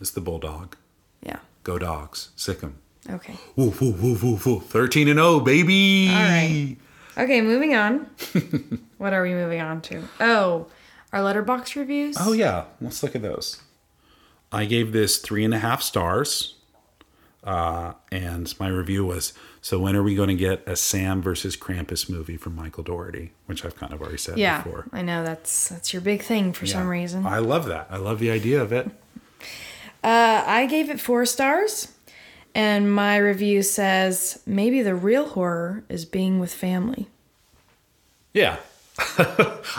[0.00, 0.76] It's the bulldog.
[1.24, 1.38] Yeah.
[1.64, 2.76] Go dogs, sick 'em.
[3.10, 3.34] Okay.
[3.56, 4.64] Woof woof woof woof woof.
[4.66, 6.08] Thirteen and zero, baby.
[6.10, 6.76] All right.
[7.18, 8.06] Okay, moving on.
[8.98, 10.02] what are we moving on to?
[10.20, 10.66] Oh,
[11.12, 12.16] our Letterboxd reviews.
[12.18, 13.60] Oh yeah, let's look at those.
[14.50, 16.56] I gave this three and a half stars,
[17.44, 21.56] uh, and my review was: So when are we going to get a Sam versus
[21.56, 23.32] Krampus movie from Michael Dougherty?
[23.46, 24.62] Which I've kind of already said yeah.
[24.62, 24.86] before.
[24.92, 27.26] I know that's that's your big thing for some reason.
[27.26, 27.88] I love that.
[27.90, 28.90] I love the idea of it.
[30.04, 31.92] Uh, I gave it four stars,
[32.56, 37.06] and my review says maybe the real horror is being with family.
[38.34, 38.56] Yeah,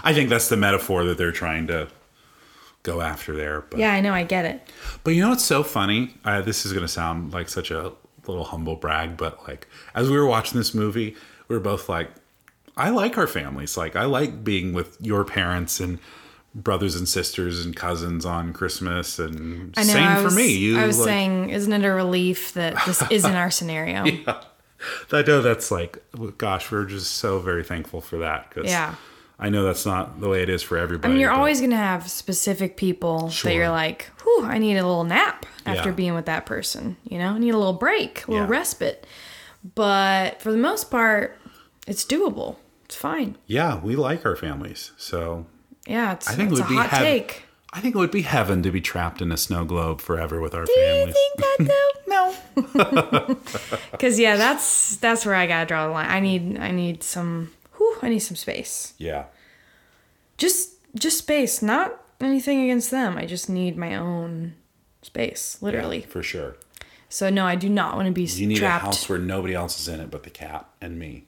[0.04, 1.88] I think that's the metaphor that they're trying to
[2.84, 3.62] go after there.
[3.62, 4.14] But Yeah, I know.
[4.14, 4.70] I get it.
[5.04, 6.16] But you know what's so funny?
[6.26, 7.94] Uh, this is going to sound like such a
[8.28, 11.16] little humble brag, but like as we were watching this movie,
[11.48, 12.10] we were both like,
[12.76, 13.78] I like our families.
[13.78, 16.00] Like I like being with your parents and
[16.56, 19.94] brothers and sisters and cousins on Christmas, and I know.
[19.94, 20.56] same I for me.
[20.56, 24.06] You, I was like, saying, isn't it a relief that this isn't our scenario?
[24.06, 24.42] yeah.
[25.12, 25.98] I know that's like,
[26.38, 28.96] gosh, we're just so very thankful for that because Yeah.
[29.40, 31.10] I know that's not the way it is for everybody.
[31.10, 33.50] I mean, you're but- always gonna have specific people Sure.
[33.50, 35.96] that you're like, "Whew, I need a little nap after Yeah.
[35.96, 38.52] being with that person." You know, I need a little break, a little Yeah.
[38.52, 39.06] respite.
[39.76, 41.38] But for the most part,
[41.88, 42.58] it's doable.
[42.86, 43.38] It's fine.
[43.48, 45.48] yeah, we like our families, so
[45.88, 47.44] Yeah, it's, I think it it's would a be hot heav- take.
[47.76, 50.54] I think it would be heaven to be trapped in a snow globe forever with
[50.54, 51.16] our Do you families.
[51.16, 51.58] think that
[52.08, 52.36] though?
[53.28, 53.38] no.
[53.92, 56.10] Because yeah, that's that's where I gotta draw the line.
[56.10, 57.52] I need I need some.
[57.78, 58.94] Whew, I need some space.
[58.98, 59.26] Yeah.
[60.38, 63.18] Just just space, not anything against them.
[63.18, 64.54] I just need my own
[65.02, 66.02] space, literally.
[66.02, 66.56] Yeah, for sure.
[67.10, 68.84] So no, I do not want to be You need trapped.
[68.84, 71.26] a house where nobody else is in it but the cat and me.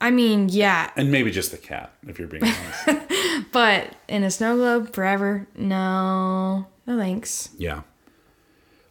[0.00, 3.06] I mean, yeah, And maybe just the cat, if you're being honest.
[3.52, 7.50] but in a snow globe forever, no, no thanks.
[7.58, 7.82] yeah.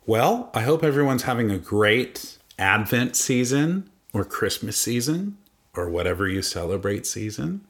[0.06, 5.38] Well, I hope everyone's having a great Advent season or Christmas season
[5.76, 7.62] or whatever you celebrate season.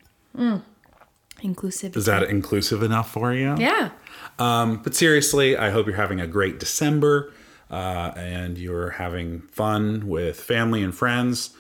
[1.42, 1.96] Inclusive.
[1.98, 3.56] Is that inclusive enough for you?
[3.58, 3.92] Yeah.
[4.38, 7.34] Um, but seriously, I hope you're having a great December
[7.70, 11.52] uh, and you're having fun with family and friends.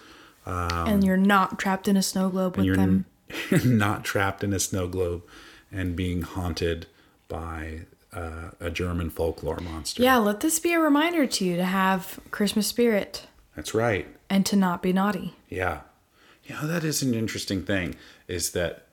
[0.49, 3.05] And you're not trapped in a snow globe with them.
[3.51, 5.23] n- not trapped in a snow globe
[5.71, 6.87] and being haunted
[7.27, 7.81] by
[8.11, 10.01] uh, a German folklore monster.
[10.01, 14.07] Yeah, let this be a reminder to you to have Christmas spirit That's right.
[14.29, 15.35] and to not be naughty.
[15.47, 15.81] Yeah.
[16.45, 17.95] You know, that is an interesting thing
[18.27, 18.87] is that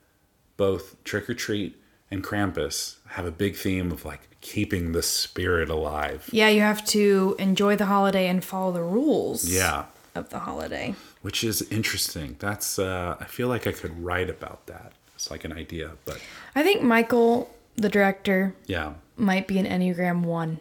[0.59, 1.81] both Trick 'r Treat
[2.11, 6.29] and Krampus have a big theme of like keeping the spirit alive.
[6.31, 9.87] Yeah, you have to enjoy the holiday and follow the rules Yeah.
[10.17, 10.95] Of the holiday.
[11.23, 12.37] Which is interesting.
[12.39, 14.93] That's, uh, I feel like I could write about that.
[15.15, 16.21] It's like an idea, but
[16.55, 18.95] I think Michael, the director, yeah.
[19.17, 20.61] might be an Enneagram 1.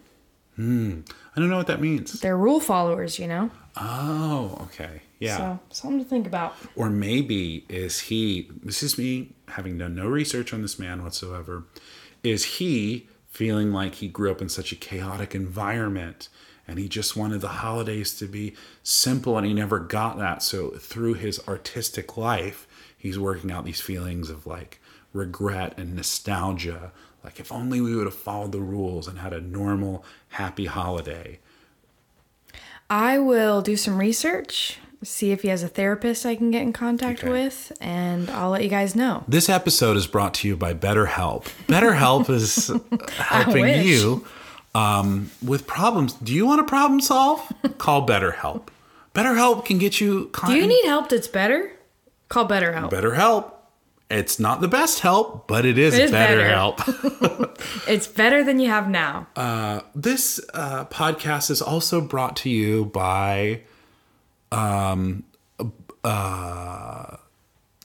[0.55, 1.01] Hmm.
[1.35, 2.21] I don't know what that means.
[2.21, 3.51] They're rule followers, you know?
[3.75, 5.01] Oh, okay.
[5.19, 5.37] Yeah.
[5.37, 6.55] So, something to think about.
[6.75, 11.65] Or maybe is he, this is me having done no research on this man whatsoever,
[12.23, 16.29] is he feeling like he grew up in such a chaotic environment
[16.67, 20.41] and he just wanted the holidays to be simple and he never got that.
[20.43, 24.79] So through his artistic life, he's working out these feelings of like
[25.13, 26.91] regret and nostalgia.
[27.23, 31.39] Like if only we would have followed the rules and had a normal, happy holiday.
[32.89, 36.71] I will do some research, see if he has a therapist I can get in
[36.73, 37.31] contact Okay.
[37.31, 39.23] with, and I'll let you guys know.
[39.27, 41.45] This episode is brought to you by BetterHelp.
[41.67, 42.71] BetterHelp is
[43.17, 44.25] helping you
[44.75, 46.13] um, with problems.
[46.13, 47.41] Do you want to problem solve?
[47.77, 48.67] Call BetterHelp.
[49.13, 50.29] BetterHelp can get you.
[50.33, 51.71] Con- Do you need help that's better?
[52.29, 52.91] Call BetterHelp.
[52.91, 53.51] BetterHelp?
[54.09, 56.49] It's not the best help, but it is, It is better, better.
[56.53, 56.81] help.
[57.87, 59.27] It's better than you have now.
[59.95, 63.61] this uh, podcast is also brought to you by
[64.51, 65.23] um
[66.03, 67.17] uh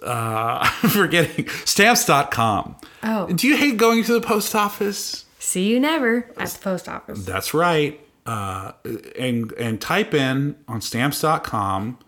[0.06, 2.76] I'm forgetting stamps.com.
[3.02, 3.26] Oh.
[3.26, 5.26] Do you hate going to the post office?
[5.40, 7.24] See you never at the post office.
[7.24, 7.98] That's right.
[8.26, 8.72] Uh,
[9.18, 11.98] and and type in on stamps.com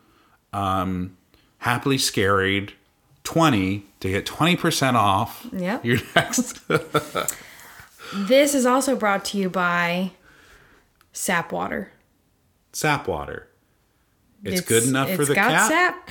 [0.53, 1.16] um,
[1.59, 2.74] happily scared
[3.24, 5.85] 20 to get 20% off Yep.
[5.85, 6.61] your next
[8.14, 10.11] This is also brought to you by
[11.14, 11.93] Sap Water.
[12.72, 13.49] sap water.
[14.45, 16.11] It's, good enough for the got cat.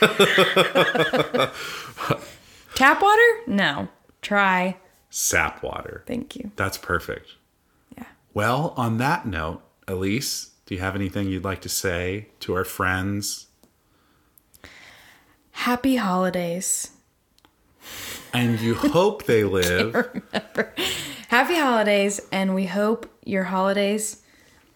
[2.74, 3.22] Tap water?
[3.46, 3.88] No.
[4.20, 4.76] Try.
[5.10, 6.04] Sap water.
[6.06, 6.52] Thank you.
[6.56, 7.34] That's perfect.
[7.98, 8.04] Yeah.
[8.32, 12.64] Well, on that note, Elise, do you have anything you'd like to say to our
[12.64, 13.48] friends?
[15.50, 16.90] Happy holidays.
[18.32, 19.94] And you hope they live.
[21.28, 24.22] Happy holidays, and we hope your holidays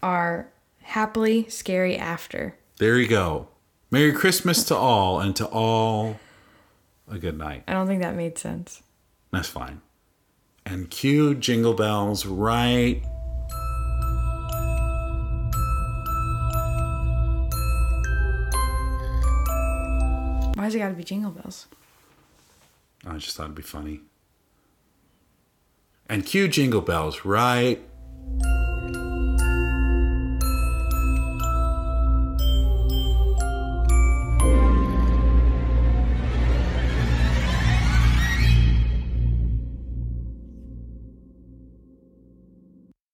[0.03, 0.49] are
[0.83, 2.57] happily scary after.
[2.79, 3.49] There you go.
[3.91, 6.19] Merry Christmas to all, and to all
[7.09, 7.63] a good night.
[7.69, 8.83] I don't think that made sense.
[9.31, 9.81] That's fine.
[10.67, 13.03] And cue jingle bells right.
[20.55, 21.67] Why Why's it gotta be jingle bells?
[23.07, 24.01] I just thought it'd be funny.
[26.09, 27.83] And cue jingle bells right.